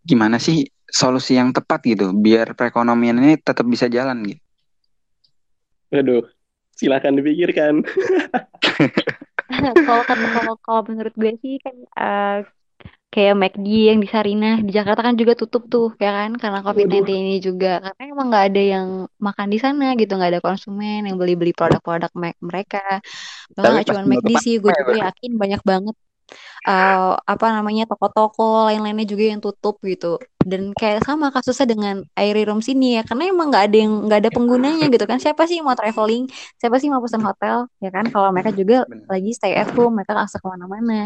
gimana 0.00 0.40
sih 0.40 0.64
solusi 0.88 1.36
yang 1.36 1.52
tepat 1.52 1.84
gitu, 1.84 2.16
biar 2.16 2.56
perekonomian 2.56 3.20
ini 3.20 3.36
tetap 3.36 3.68
bisa 3.68 3.84
jalan 3.92 4.24
gitu? 4.24 4.43
Aduh. 5.94 6.22
Silakan 6.74 7.14
dipikirkan. 7.22 7.86
kalau 9.86 10.02
kalau 10.10 10.54
kalau 10.58 10.82
menurut 10.90 11.14
gue 11.14 11.32
sih 11.38 11.54
kan 11.62 11.74
eh, 12.02 12.36
kayak 13.14 13.34
McD 13.38 13.68
yang 13.94 13.98
di 14.02 14.08
Sarinah 14.10 14.58
di 14.66 14.74
Jakarta 14.74 15.06
kan 15.06 15.14
juga 15.14 15.38
tutup 15.38 15.70
tuh 15.70 15.94
ya 16.02 16.10
kan 16.10 16.30
karena 16.34 16.58
COVID-19 16.66 17.14
ini 17.14 17.34
juga 17.38 17.78
karena 17.78 18.02
emang 18.10 18.26
nggak 18.26 18.44
ada 18.50 18.62
yang 18.74 18.86
makan 19.22 19.48
di 19.54 19.58
sana 19.62 19.94
gitu 19.94 20.18
nggak 20.18 20.30
ada 20.34 20.42
konsumen 20.42 21.06
yang 21.06 21.14
beli-beli 21.14 21.54
produk-produk 21.54 22.10
me- 22.18 22.40
mereka 22.42 22.82
bahkan 23.54 23.70
nggak 23.78 23.86
cuma 23.94 24.02
McD 24.10 24.30
sih 24.42 24.54
gue 24.58 24.72
ya, 24.74 24.78
juga 24.82 24.90
Bang? 24.90 25.00
yakin 25.06 25.30
banyak 25.38 25.62
banget 25.62 25.96
eh, 26.68 27.12
apa 27.16 27.46
namanya 27.56 27.84
toko-toko 27.90 28.68
lain-lainnya 28.68 29.06
juga 29.08 29.24
yang 29.32 29.40
tutup 29.44 29.76
gitu. 29.84 30.20
Dan 30.40 30.76
kayak 30.76 31.04
sama 31.04 31.32
kasusnya 31.32 31.66
dengan 31.72 31.96
Airy 32.16 32.44
Room 32.48 32.60
sini 32.60 33.00
ya 33.00 33.02
karena 33.08 33.32
emang 33.32 33.48
nggak 33.52 33.64
ada 33.70 33.76
yang 33.76 33.92
nggak 34.08 34.18
ada 34.24 34.30
penggunanya 34.32 34.86
gitu 34.92 35.04
kan. 35.08 35.18
Siapa 35.20 35.44
sih 35.48 35.60
mau 35.64 35.76
traveling? 35.76 36.28
Siapa 36.60 36.76
sih 36.80 36.88
mau 36.92 37.00
pesan 37.04 37.22
hotel? 37.24 37.68
Ya 37.80 37.90
kan? 37.92 38.04
Kalau 38.12 38.28
mereka 38.34 38.50
juga 38.52 38.84
Bener. 38.88 39.06
lagi 39.08 39.30
stay 39.36 39.52
at 39.56 39.70
home 39.72 40.00
mereka 40.00 40.12
nggak 40.16 40.28
ke 40.30 40.46
mana-mana. 40.48 41.00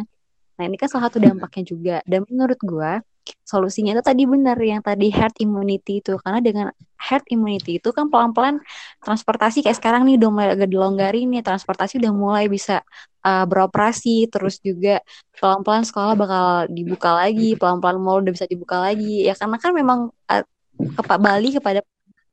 Nah 0.59 0.65
ini 0.67 0.75
kan 0.75 0.89
salah 0.91 1.07
satu 1.11 1.23
dampaknya 1.23 1.63
juga. 1.67 1.97
Dan 2.07 2.27
menurut 2.27 2.59
gua 2.67 2.99
solusinya 3.47 3.97
itu 3.97 4.03
tadi 4.05 4.23
benar 4.25 4.57
yang 4.61 4.81
tadi 4.85 5.09
herd 5.13 5.35
immunity 5.41 6.01
itu. 6.05 6.17
Karena 6.21 6.41
dengan 6.43 6.67
herd 6.99 7.25
immunity 7.31 7.79
itu 7.79 7.89
kan 7.95 8.11
pelan-pelan 8.11 8.61
transportasi 9.05 9.63
kayak 9.63 9.79
sekarang 9.79 10.07
nih 10.07 10.19
udah 10.19 10.31
mulai 10.31 10.49
agak 10.55 10.69
dilonggarin 10.69 11.27
nih 11.31 11.43
transportasi 11.47 12.03
udah 12.03 12.13
mulai 12.13 12.45
bisa 12.51 12.83
uh, 13.25 13.45
beroperasi. 13.45 14.29
Terus 14.33 14.61
juga 14.61 15.01
pelan-pelan 15.39 15.85
sekolah 15.87 16.15
bakal 16.19 16.45
dibuka 16.73 17.15
lagi 17.15 17.55
pelan-pelan 17.55 17.99
mall 18.01 18.21
udah 18.23 18.33
bisa 18.35 18.47
dibuka 18.47 18.81
lagi. 18.81 19.27
Ya 19.27 19.35
karena 19.39 19.57
kan 19.61 19.73
memang 19.73 20.11
uh, 20.11 20.45
ke 20.79 21.03
Pak 21.03 21.19
Bali 21.19 21.51
kepada 21.55 21.81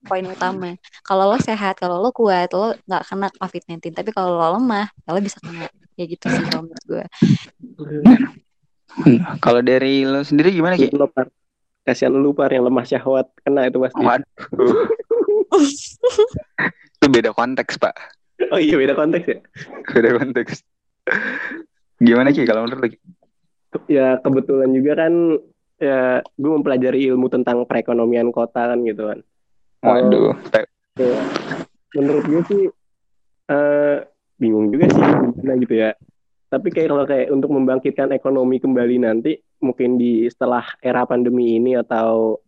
poin 0.05 0.25
utama. 0.29 0.77
Kalau 1.01 1.25
lo 1.33 1.37
sehat 1.41 1.81
kalau 1.81 1.97
lo 1.99 2.13
kuat 2.13 2.53
lo 2.53 2.77
nggak 2.85 3.03
kena 3.09 3.27
COVID-19 3.41 3.91
tapi 3.97 4.09
kalau 4.13 4.37
lo 4.37 4.61
lemah 4.61 4.87
ya 5.03 5.09
lo 5.11 5.19
bisa 5.19 5.41
kena. 5.41 5.67
Ya 5.95 6.05
gitu 6.05 6.27
sih 6.27 6.43
kalau 6.51 6.67
menurut 6.67 6.85
gue 6.85 7.05
Kalau 9.39 9.59
dari 9.59 10.03
lo 10.03 10.23
sendiri 10.23 10.51
gimana 10.51 10.75
Ki? 10.75 10.89
Lu, 10.91 11.07
Par. 11.07 11.27
Kasihan 11.85 12.17
lu 12.17 12.33
par 12.33 12.49
yang 12.49 12.65
lemah 12.65 12.81
syahwat 12.81 13.29
kena 13.45 13.69
itu 13.69 13.77
pasti. 13.77 14.01
Waduh, 14.01 14.73
itu 16.97 17.05
beda 17.05 17.29
konteks 17.29 17.77
Pak, 17.77 17.93
Oh 18.49 18.57
iya 18.57 18.73
beda 18.73 18.97
konteks 18.97 19.25
ya. 19.29 19.37
beda 19.93 20.09
konteks. 20.17 20.65
Gimana 22.01 22.33
Ki 22.33 22.41
kalau 22.43 22.65
menurut 22.65 22.81
lo? 22.81 22.87
Ki? 22.89 22.97
Ya 23.85 24.17
kebetulan 24.17 24.73
juga 24.73 25.05
kan 25.05 25.13
ya 25.77 26.25
gue 26.25 26.51
mempelajari 26.57 27.05
ilmu 27.11 27.29
tentang 27.29 27.69
perekonomian 27.69 28.33
kota 28.33 28.73
kan 28.73 28.81
gitu 28.81 29.05
kan. 29.05 29.19
Waduh, 29.85 30.33
te- 30.49 30.65
Ya, 30.95 31.21
menurut 31.93 32.25
gue 32.25 32.41
sih 32.49 32.61
eh 33.45 33.97
bingung 34.41 34.73
juga 34.73 34.89
sih 34.89 35.03
gimana 35.37 35.53
gitu 35.61 35.75
ya. 35.75 35.93
Tapi 36.55 36.71
kayak 36.71 36.87
kalau 36.87 37.03
kayak 37.03 37.27
untuk 37.35 37.51
membangkitkan 37.51 38.15
ekonomi 38.15 38.63
kembali 38.63 39.03
nanti 39.03 39.35
mungkin 39.59 39.99
di 39.99 40.23
setelah 40.31 40.63
era 40.79 41.03
pandemi 41.03 41.59
ini 41.59 41.75
atau 41.75 42.39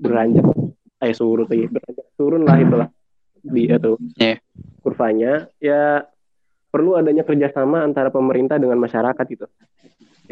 beranjak 0.00 0.48
eh 1.04 1.12
surut 1.12 1.44
lagi 1.52 1.68
beranjak 1.68 2.06
turun 2.16 2.48
lah 2.48 2.56
itulah 2.56 2.88
di 3.44 3.68
itu 3.68 3.92
Iya. 4.16 4.40
kurvanya 4.80 5.32
ya 5.60 6.00
perlu 6.72 6.96
adanya 6.96 7.28
kerjasama 7.28 7.84
antara 7.84 8.08
pemerintah 8.08 8.56
dengan 8.56 8.80
masyarakat 8.80 9.24
gitu. 9.28 9.44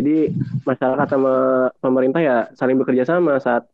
Jadi 0.01 0.33
masyarakat 0.65 1.07
sama 1.13 1.69
pemerintah 1.77 2.21
ya 2.25 2.37
saling 2.57 2.81
bekerja 2.81 3.05
sama 3.05 3.37
saat 3.37 3.69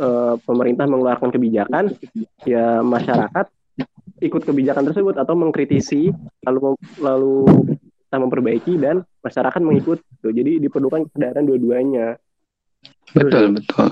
eh, 0.00 0.34
pemerintah 0.48 0.88
mengeluarkan 0.88 1.28
kebijakan, 1.28 1.92
ya 2.48 2.80
masyarakat 2.80 3.52
ikut 4.22 4.42
kebijakan 4.46 4.86
tersebut 4.88 5.18
atau 5.18 5.34
mengkritisi 5.34 6.14
lalu 6.46 6.78
lalu 7.02 7.44
kita 8.12 8.20
memperbaiki 8.20 8.76
dan 8.76 9.00
masyarakat 9.24 9.56
mengikut. 9.64 10.04
Gitu. 10.20 10.28
Jadi 10.36 10.52
diperlukan 10.60 11.08
kesadaran 11.08 11.48
dua-duanya. 11.48 12.20
betul 13.16 13.56
betul. 13.56 13.88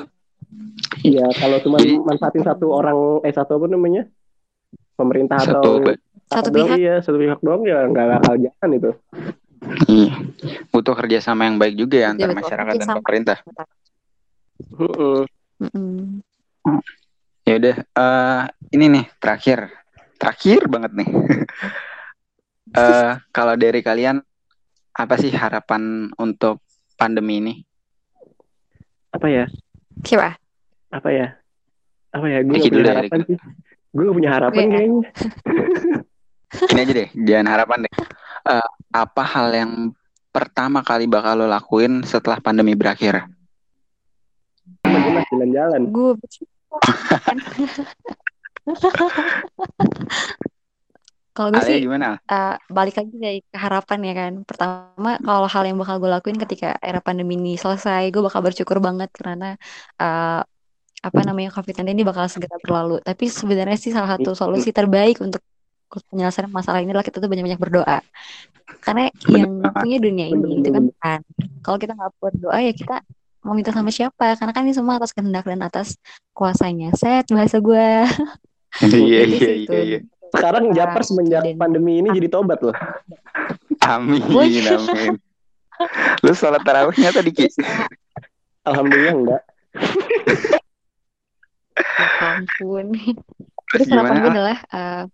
Ya 1.01 1.25
kalau 1.33 1.57
cuma 1.65 1.81
manfaatin 1.81 2.45
satu 2.45 2.69
orang 2.69 3.25
eh 3.25 3.33
satu 3.33 3.57
apa 3.57 3.73
namanya 3.73 4.05
pemerintah 4.93 5.41
Satu 5.41 5.57
atau 5.57 5.73
Satu 6.29 6.49
doang, 6.53 6.69
pihak. 6.69 6.77
iya 6.77 6.95
satu 7.01 7.17
pihak 7.17 7.41
doang 7.41 7.65
ya 7.65 7.89
nggak 7.89 8.07
bakal 8.13 8.35
jalan 8.37 8.71
itu. 8.77 8.91
iya. 9.89 10.13
butuh 10.69 10.93
kerjasama 10.95 11.49
yang 11.49 11.57
baik 11.57 11.75
juga 11.75 11.97
ya 11.97 12.01
Iya, 12.03 12.13
antara 12.13 12.31
betul. 12.31 12.41
masyarakat 12.45 12.73
dan 12.77 12.89
pemerintah. 13.01 13.39
Mm-mm. 14.71 15.17
Mm-mm. 15.59 16.21
Ya 17.43 17.55
udah, 17.57 17.77
eh, 17.81 18.43
ini 18.71 18.85
nih 18.91 19.05
terakhir, 19.17 19.73
terakhir 20.21 20.69
banget 20.69 20.93
nih. 20.93 21.09
Eh, 22.71 23.13
kalau 23.35 23.59
dari 23.59 23.83
kalian 23.83 24.23
apa 24.95 25.15
sih 25.19 25.35
harapan 25.35 26.07
untuk 26.19 26.63
pandemi 26.95 27.43
ini? 27.43 27.55
Apa 29.11 29.27
ya? 29.27 29.45
Siapa? 30.07 30.39
Apa 30.95 31.09
ya? 31.11 31.35
Apa 32.15 32.27
ya? 32.31 32.39
Gue 32.47 32.63
punya 32.63 32.71
dulu 32.71 32.87
harapan 32.87 33.19
dikit. 33.23 33.31
sih. 33.31 33.39
Gue 33.91 34.07
gak 34.07 34.17
punya 34.23 34.31
harapan 34.31 34.63
Gue- 34.63 34.71
kayaknya. 34.71 35.03
Ini 36.75 36.81
aja 36.83 36.93
deh, 36.95 37.09
jangan 37.15 37.47
harapan 37.47 37.79
deh. 37.87 37.95
Eh, 38.51 38.69
apa 38.91 39.23
hal 39.23 39.55
yang 39.55 39.95
pertama 40.31 40.83
kali 40.83 41.07
bakal 41.11 41.39
lo 41.43 41.47
lakuin 41.47 42.03
setelah 42.07 42.39
pandemi 42.43 42.75
berakhir? 42.79 43.27
Jalan-jalan. 45.31 45.91
Gue 45.91 46.15
Kalau 51.41 51.57
gue 51.57 51.65
sih 51.65 51.81
gimana? 51.89 52.21
eh, 52.29 52.55
balik 52.69 53.01
lagi 53.01 53.17
dari 53.17 53.41
harapan 53.57 53.99
ya 54.05 54.13
kan. 54.13 54.33
Pertama, 54.45 55.11
kalau 55.25 55.49
hal 55.49 55.65
yang 55.65 55.81
bakal 55.81 55.97
gue 55.97 56.11
lakuin 56.13 56.37
ketika 56.37 56.77
era 56.85 57.01
pandemi 57.01 57.41
ini 57.41 57.57
selesai, 57.57 58.13
gue 58.13 58.21
bakal 58.21 58.45
bersyukur 58.45 58.77
banget 58.85 59.09
karena 59.17 59.57
eh, 59.97 60.41
apa 61.01 61.21
namanya 61.25 61.49
COVID-19 61.57 61.97
ini 61.97 62.05
bakal 62.05 62.29
segera 62.29 62.61
berlalu. 62.61 63.01
Tapi 63.01 63.25
sebenarnya 63.33 63.81
sih 63.81 63.89
salah 63.89 64.21
satu 64.21 64.37
solusi 64.37 64.69
terbaik 64.69 65.25
untuk 65.25 65.41
penyelesaian 66.13 66.53
masalah 66.53 66.85
ini 66.85 66.93
adalah 66.93 67.09
kita 67.09 67.25
tuh 67.25 67.31
banyak-banyak 67.33 67.57
berdoa. 67.57 67.99
Karena 68.85 69.09
Bener 69.09 69.41
yang 69.41 69.51
punya 69.73 69.99
dunia 69.99 70.27
ini 70.29 70.45
Bener, 70.45 70.61
itu 70.61 70.69
kan. 70.69 70.83
Tuhan. 70.93 71.21
Kalau 71.65 71.79
kita 71.81 71.93
nggak 71.97 72.13
berdoa 72.21 72.59
ya 72.61 72.73
kita 72.77 72.97
mau 73.41 73.57
minta 73.57 73.73
sama 73.73 73.89
siapa? 73.89 74.37
Karena 74.37 74.53
kan 74.53 74.63
ini 74.69 74.77
semua 74.77 75.01
atas 75.01 75.17
kehendak 75.17 75.49
dan 75.49 75.65
atas 75.65 75.97
kuasanya. 76.37 76.93
Set 76.93 77.25
bahasa 77.33 77.57
gue. 77.59 77.89
Iya 78.79 79.27
Jadi 79.27 79.35
iya 79.67 79.79
iya. 79.83 79.99
Sekarang 80.31 80.71
Japar 80.73 81.03
semenjak 81.03 81.43
Dan- 81.43 81.59
pandemi 81.59 81.99
ini 81.99 82.09
jadi 82.15 82.29
tobat 82.31 82.63
loh. 82.63 82.75
Amin 83.83 84.23
amin. 84.67 85.19
Lu 86.21 86.33
sholat 86.33 86.61
tarawihnya 86.63 87.11
tadi 87.11 87.31
Ki? 87.33 87.47
Alhamdulillah 88.63 89.15
enggak. 89.17 89.43
Ya 91.97 92.37
ampun. 92.37 92.87
Terus 93.71 93.87
Terus 93.87 93.87
harapan 93.89 94.13
gimana? 94.13 94.23
gue 94.23 94.31
adalah 94.37 94.59
eh, 94.69 95.05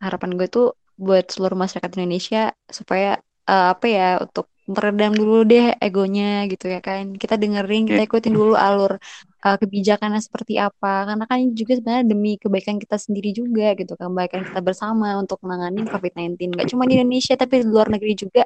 harapan 0.00 0.30
gue 0.38 0.48
tuh 0.48 0.66
buat 0.94 1.26
seluruh 1.28 1.58
masyarakat 1.58 1.90
Indonesia 1.98 2.42
supaya 2.64 3.18
eh, 3.44 3.66
apa 3.74 3.86
ya 3.86 4.08
untuk 4.22 4.48
meredam 4.64 5.12
dulu 5.12 5.44
deh 5.44 5.76
egonya 5.76 6.48
gitu 6.48 6.72
ya 6.72 6.80
kan. 6.80 7.12
Kita 7.20 7.36
dengerin, 7.36 7.84
kita 7.84 8.08
ikutin 8.08 8.32
dulu 8.32 8.56
alur 8.56 8.96
eh, 9.44 9.56
kebijakannya 9.60 10.20
seperti 10.24 10.54
apa. 10.60 11.08
Karena 11.08 11.24
kan 11.28 11.36
ini 11.42 11.52
juga 11.56 11.72
sebenarnya 11.78 12.04
demi 12.08 12.30
kebaikan 12.40 12.76
kita 12.82 12.96
sendiri 12.96 13.30
juga 13.36 13.76
gitu 13.78 13.92
kan, 13.98 14.10
kebaikan 14.12 14.42
kita 14.48 14.60
bersama 14.64 15.06
untuk 15.22 15.38
menangani 15.44 15.84
COVID-19. 15.88 16.56
Gak 16.58 16.68
cuma 16.72 16.84
di 16.88 16.94
Indonesia 17.00 17.34
tapi 17.36 17.62
di 17.62 17.66
luar 17.68 17.88
negeri 17.92 18.12
juga 18.16 18.42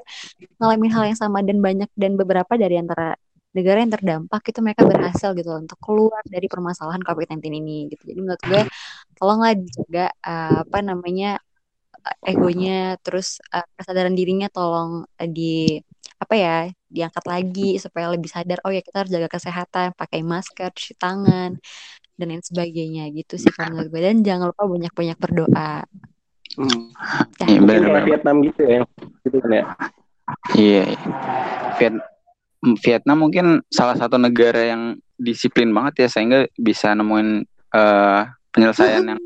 ngalamin 0.59 0.90
hal 0.94 1.05
yang 1.14 1.18
sama 1.18 1.38
dan 1.46 1.59
banyak 1.62 1.90
dan 1.94 2.12
beberapa 2.20 2.53
dari 2.59 2.76
antara 2.82 3.14
negara 3.57 3.80
yang 3.82 3.92
terdampak 3.92 4.42
itu 4.53 4.61
mereka 4.61 4.82
berhasil 4.84 5.30
gitu 5.34 5.51
untuk 5.57 5.78
keluar 5.80 6.20
dari 6.28 6.46
permasalahan 6.46 7.01
COVID-19 7.03 7.42
ini 7.61 7.76
gitu. 7.92 8.03
Jadi 8.12 8.20
menurut 8.20 8.42
gue 8.44 8.62
tolonglah 9.18 9.53
dijaga 9.57 10.07
eh, 10.12 10.57
apa 10.64 10.78
namanya 10.84 11.28
eh, 12.07 12.30
egonya 12.32 12.96
terus 13.05 13.40
eh, 13.55 13.66
kesadaran 13.78 14.14
dirinya 14.18 14.49
tolong 14.53 15.05
eh, 15.20 15.28
di 15.30 15.53
apa 16.22 16.34
ya 16.34 16.55
diangkat 16.89 17.24
lagi 17.24 17.76
supaya 17.76 18.09
lebih 18.09 18.28
sadar 18.28 18.59
oh 18.64 18.72
ya 18.72 18.80
kita 18.80 19.05
harus 19.05 19.12
jaga 19.12 19.28
kesehatan 19.28 19.93
pakai 19.93 20.24
masker 20.24 20.72
cuci 20.72 20.97
tangan 20.97 21.61
dan 22.18 22.26
lain 22.26 22.43
sebagainya 22.43 23.07
gitu 23.12 23.36
sih 23.36 23.53
kalau 23.53 23.76
menurut 23.76 23.89
gue 23.93 24.01
dan 24.03 24.16
jangan 24.20 24.51
lupa 24.51 24.64
banyak-banyak 24.66 25.18
berdoa 25.20 25.84
Hmm. 26.57 26.91
ya 27.39 27.45
Iya, 27.47 27.61
benar 27.61 27.89
kayak. 27.93 28.07
Vietnam 28.09 28.36
gitu 28.43 28.61
ya. 28.64 28.80
Gitu 29.22 29.36
kan 29.39 29.51
ya. 29.53 29.64
Iya. 30.57 30.82
iya. 30.91 30.99
Viet- 31.76 32.07
Vietnam 32.82 33.16
mungkin 33.20 33.47
salah 33.68 33.95
satu 33.95 34.16
negara 34.18 34.64
yang 34.66 34.97
disiplin 35.14 35.70
banget 35.70 36.03
ya 36.03 36.09
sehingga 36.11 36.49
bisa 36.57 36.97
nemuin 36.97 37.45
eh, 37.68 38.20
penyelesaian 38.51 39.05
yang 39.07 39.20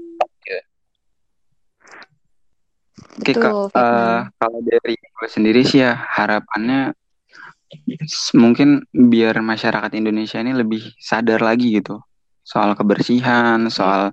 Oke 3.13 3.33
kak, 3.39 3.53
betul 3.55 3.71
eh, 3.71 3.81
Vietnam 3.81 4.37
kalau 4.37 4.59
dari 4.67 4.95
gue 4.99 5.29
sendiri 5.31 5.61
sih 5.63 5.81
ya 5.81 5.95
harapannya 5.95 6.93
mungkin 8.37 8.85
biar 8.93 9.41
masyarakat 9.41 9.93
Indonesia 9.97 10.41
ini 10.41 10.53
lebih 10.53 10.83
sadar 11.01 11.41
lagi 11.41 11.81
gitu 11.81 12.01
soal 12.43 12.75
kebersihan, 12.75 13.71
soal 13.71 14.11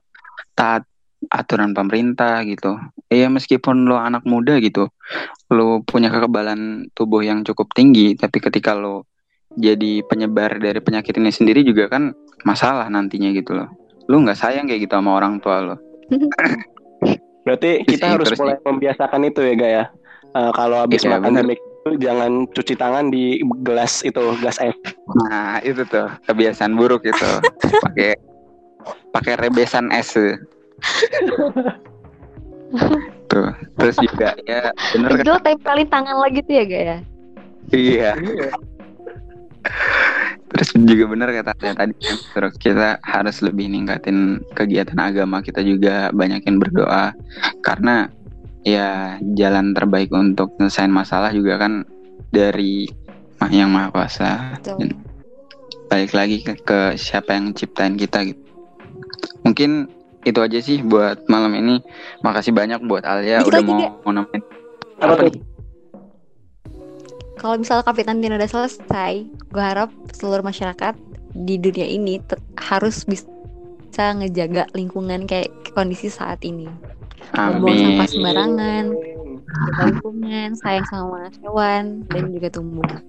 taat 0.53 0.85
aturan 1.27 1.75
pemerintah 1.75 2.45
gitu. 2.47 2.79
Iya 3.11 3.27
meskipun 3.27 3.89
lo 3.89 3.99
anak 3.99 4.23
muda 4.23 4.55
gitu, 4.63 4.87
lo 5.51 5.83
punya 5.83 6.07
kekebalan 6.07 6.87
tubuh 6.95 7.25
yang 7.25 7.43
cukup 7.43 7.73
tinggi, 7.75 8.15
tapi 8.15 8.39
ketika 8.39 8.77
lo 8.77 9.09
jadi 9.57 10.05
penyebar 10.05 10.61
dari 10.61 10.79
penyakit 10.79 11.17
ini 11.17 11.33
sendiri 11.33 11.65
juga 11.65 11.89
kan 11.89 12.13
masalah 12.45 12.87
nantinya 12.87 13.33
gitu 13.33 13.57
loh. 13.57 13.67
Lo 14.07 14.21
nggak 14.21 14.37
sayang 14.37 14.69
kayak 14.69 14.87
gitu 14.87 14.93
sama 14.95 15.17
orang 15.19 15.41
tua 15.41 15.57
lo. 15.59 15.75
Berarti 17.43 17.83
kita 17.83 18.15
harus 18.15 18.29
mulai 18.37 18.61
membiasakan 18.61 19.21
itu 19.25 19.41
ya, 19.41 19.53
Gaya. 19.57 19.83
Eh, 20.29 20.51
kalau 20.53 20.85
habis 20.85 21.01
Iya 21.01 21.17
makan 21.17 21.33
bener. 21.33 21.57
Itu 21.89 22.05
jangan 22.05 22.45
cuci 22.53 22.73
tangan 22.77 23.09
di 23.09 23.41
gelas 23.65 24.05
itu, 24.05 24.21
gelas 24.39 24.61
es. 24.61 24.77
Nah 25.25 25.59
itu 25.65 25.81
tuh 25.89 26.07
kebiasaan 26.29 26.77
buruk 26.77 27.03
itu. 27.05 27.29
Pakai 27.85 28.15
pakai 29.11 29.33
rebesan 29.41 29.89
es 29.91 30.13
tuh. 30.13 30.37
Terus 33.79 33.95
juga 34.01 34.33
ya 34.45 34.73
bener 34.93 35.09
kan? 35.09 35.23
Pegel 35.25 35.39
tempelin 35.45 35.87
tangan 35.89 36.17
lagi 36.21 36.39
tuh 36.45 36.53
ya 36.53 36.63
gak 36.65 36.83
ya 36.83 36.97
Iya. 37.69 38.11
Terus 40.49 40.69
juga 40.73 41.05
bener 41.05 41.29
kata 41.29 41.53
saya 41.61 41.73
tadi 41.77 41.93
kan, 41.93 42.17
terus 42.33 42.53
kita 42.57 42.97
harus 43.05 43.37
lebih 43.45 43.69
ningkatin 43.69 44.41
kegiatan 44.57 44.97
agama 44.97 45.45
kita 45.45 45.61
juga 45.61 46.09
banyakin 46.09 46.57
berdoa 46.57 47.13
karena 47.61 48.09
ya 48.67 49.17
jalan 49.35 49.71
terbaik 49.71 50.11
untuk 50.11 50.55
nyelesain 50.59 50.91
masalah 50.91 51.31
juga 51.31 51.59
kan 51.59 51.87
dari 52.29 52.87
yang 53.49 53.71
maha 53.71 53.89
kuasa 53.89 54.59
betul 54.59 54.77
dan 54.83 54.89
balik 55.89 56.11
lagi 56.13 56.37
ke, 56.45 56.53
ke 56.59 56.79
siapa 56.99 57.33
yang 57.33 57.55
ciptain 57.55 57.97
kita 57.97 58.21
gitu. 58.21 58.41
Mungkin 59.41 59.89
itu 60.21 60.37
aja 60.37 60.59
sih 60.61 60.85
buat 60.85 61.25
malam 61.25 61.57
ini. 61.57 61.81
Makasih 62.21 62.53
banyak 62.53 62.85
buat 62.85 63.01
Alia 63.07 63.41
Dikit 63.41 63.49
udah 63.49 63.61
mau, 63.65 63.79
Gak. 63.81 63.93
mau 64.05 64.11
nemenin. 64.13 64.41
Apa 65.01 65.13
Apa 65.17 65.23
nih? 65.25 65.41
kalau 67.39 67.55
misalnya 67.55 67.87
COVID-19 67.87 68.35
udah 68.35 68.51
selesai 68.51 69.13
gue 69.49 69.63
harap 69.63 69.89
seluruh 70.11 70.43
masyarakat 70.43 70.93
di 71.31 71.55
dunia 71.55 71.87
ini 71.87 72.19
harus 72.59 73.07
bisa 73.07 74.11
ngejaga 74.19 74.67
lingkungan 74.75 75.23
kayak 75.23 75.49
kondisi 75.71 76.11
saat 76.11 76.43
ini 76.43 76.67
Amin. 77.37 77.99
sampah 77.99 78.07
sembarangan 78.09 78.85
jaga 79.49 79.81
lingkungan 79.89 80.49
sayang 80.61 80.87
sama 80.93 81.29
hewan 81.41 82.05
dan 82.13 82.23
juga 82.29 82.47
tumbuhan 82.53 83.01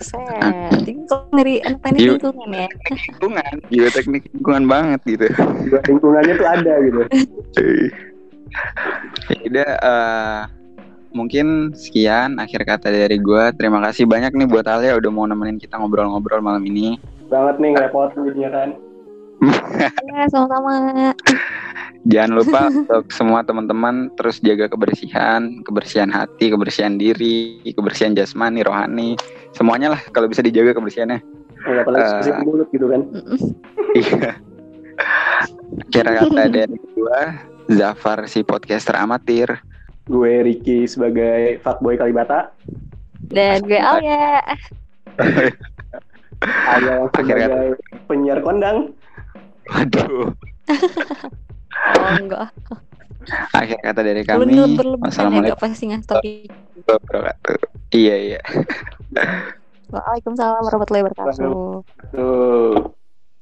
set 0.00 0.72
jadi 0.72 0.96
teknik 1.84 2.00
Yuk. 2.00 2.20
lingkungan 2.20 2.50
ya 2.52 2.68
Lingkungan, 2.96 3.52
juga 3.68 3.88
teknik 3.92 4.22
lingkungan 4.32 4.64
banget 4.68 5.00
gitu. 5.04 5.26
Juga 5.68 5.78
lingkungannya 5.88 6.34
tuh 6.36 6.48
ada 6.48 6.72
gitu. 6.84 7.02
Ya 9.26 9.38
udah 9.46 9.70
eh, 9.80 10.40
mungkin 11.16 11.72
sekian 11.72 12.36
akhir 12.36 12.68
kata 12.68 12.92
dari 12.92 13.16
gua. 13.20 13.52
Terima 13.56 13.80
kasih 13.84 14.04
banyak 14.04 14.36
nih 14.36 14.48
buat 14.48 14.66
Alia 14.68 14.96
udah 15.00 15.10
mau 15.12 15.24
nemenin 15.24 15.60
kita 15.60 15.80
ngobrol-ngobrol 15.80 16.44
malam 16.44 16.62
ini. 16.68 17.00
Banget 17.32 17.56
nih 17.58 17.70
ngerepotin 17.74 18.20
jadinya 18.30 18.50
kan. 18.52 18.68
ya 20.08 20.24
sama-sama 20.32 21.12
Jangan 22.06 22.32
lupa 22.32 22.60
untuk 22.68 23.04
semua 23.10 23.42
teman-teman 23.42 24.14
terus 24.14 24.38
jaga 24.38 24.70
kebersihan, 24.70 25.62
kebersihan 25.62 26.06
hati, 26.06 26.48
kebersihan 26.48 26.94
diri, 26.94 27.58
kebersihan 27.66 28.14
jasmani, 28.14 28.62
rohani, 28.62 29.18
semuanya 29.50 29.90
lah 29.90 30.00
kalau 30.10 30.30
bisa 30.30 30.38
dijaga 30.38 30.70
kebersihannya. 30.72 31.18
Ya, 31.66 31.82
apalagi 31.82 32.06
spesifik 32.12 32.46
mulut 32.46 32.68
gitu 32.70 32.86
kan. 32.86 33.02
Iya. 33.96 34.36
Kira 35.88 36.10
kata 36.20 36.42
dari 36.56 36.76
gua, 36.92 37.32
Zafar 37.66 38.28
si 38.28 38.40
podcaster 38.40 38.92
amatir. 38.94 39.48
Gue 40.04 40.44
Ricky 40.44 40.84
sebagai 40.84 41.58
fuckboy 41.60 41.96
Kalibata. 41.96 42.52
dan 43.26 43.58
gue 43.60 43.74
Alia 43.74 44.38
Ada 46.68 46.86
yang 46.86 47.08
Akhirnya- 47.10 47.48
sebagai 47.48 47.70
penyiar 48.06 48.38
kondang. 48.40 48.92
Waduh. 49.66 50.30
Oh 51.96 52.12
enggak 52.18 52.50
Akhir 53.50 53.82
kata 53.82 54.00
dari 54.06 54.22
kami. 54.22 54.46
berlebihan 54.78 55.02
ya 55.02 55.06
Wassalamualaikum 55.10 55.50
gak 55.50 55.62
pasti 55.66 55.84
wabarakatuh. 56.86 57.58
Iya 57.90 58.14
iya. 58.22 58.40
Waalaikumsalam 59.90 60.62
warahmatullahi 60.62 61.04
wabarakatuh 61.10 61.34
Tuh. 62.14 62.94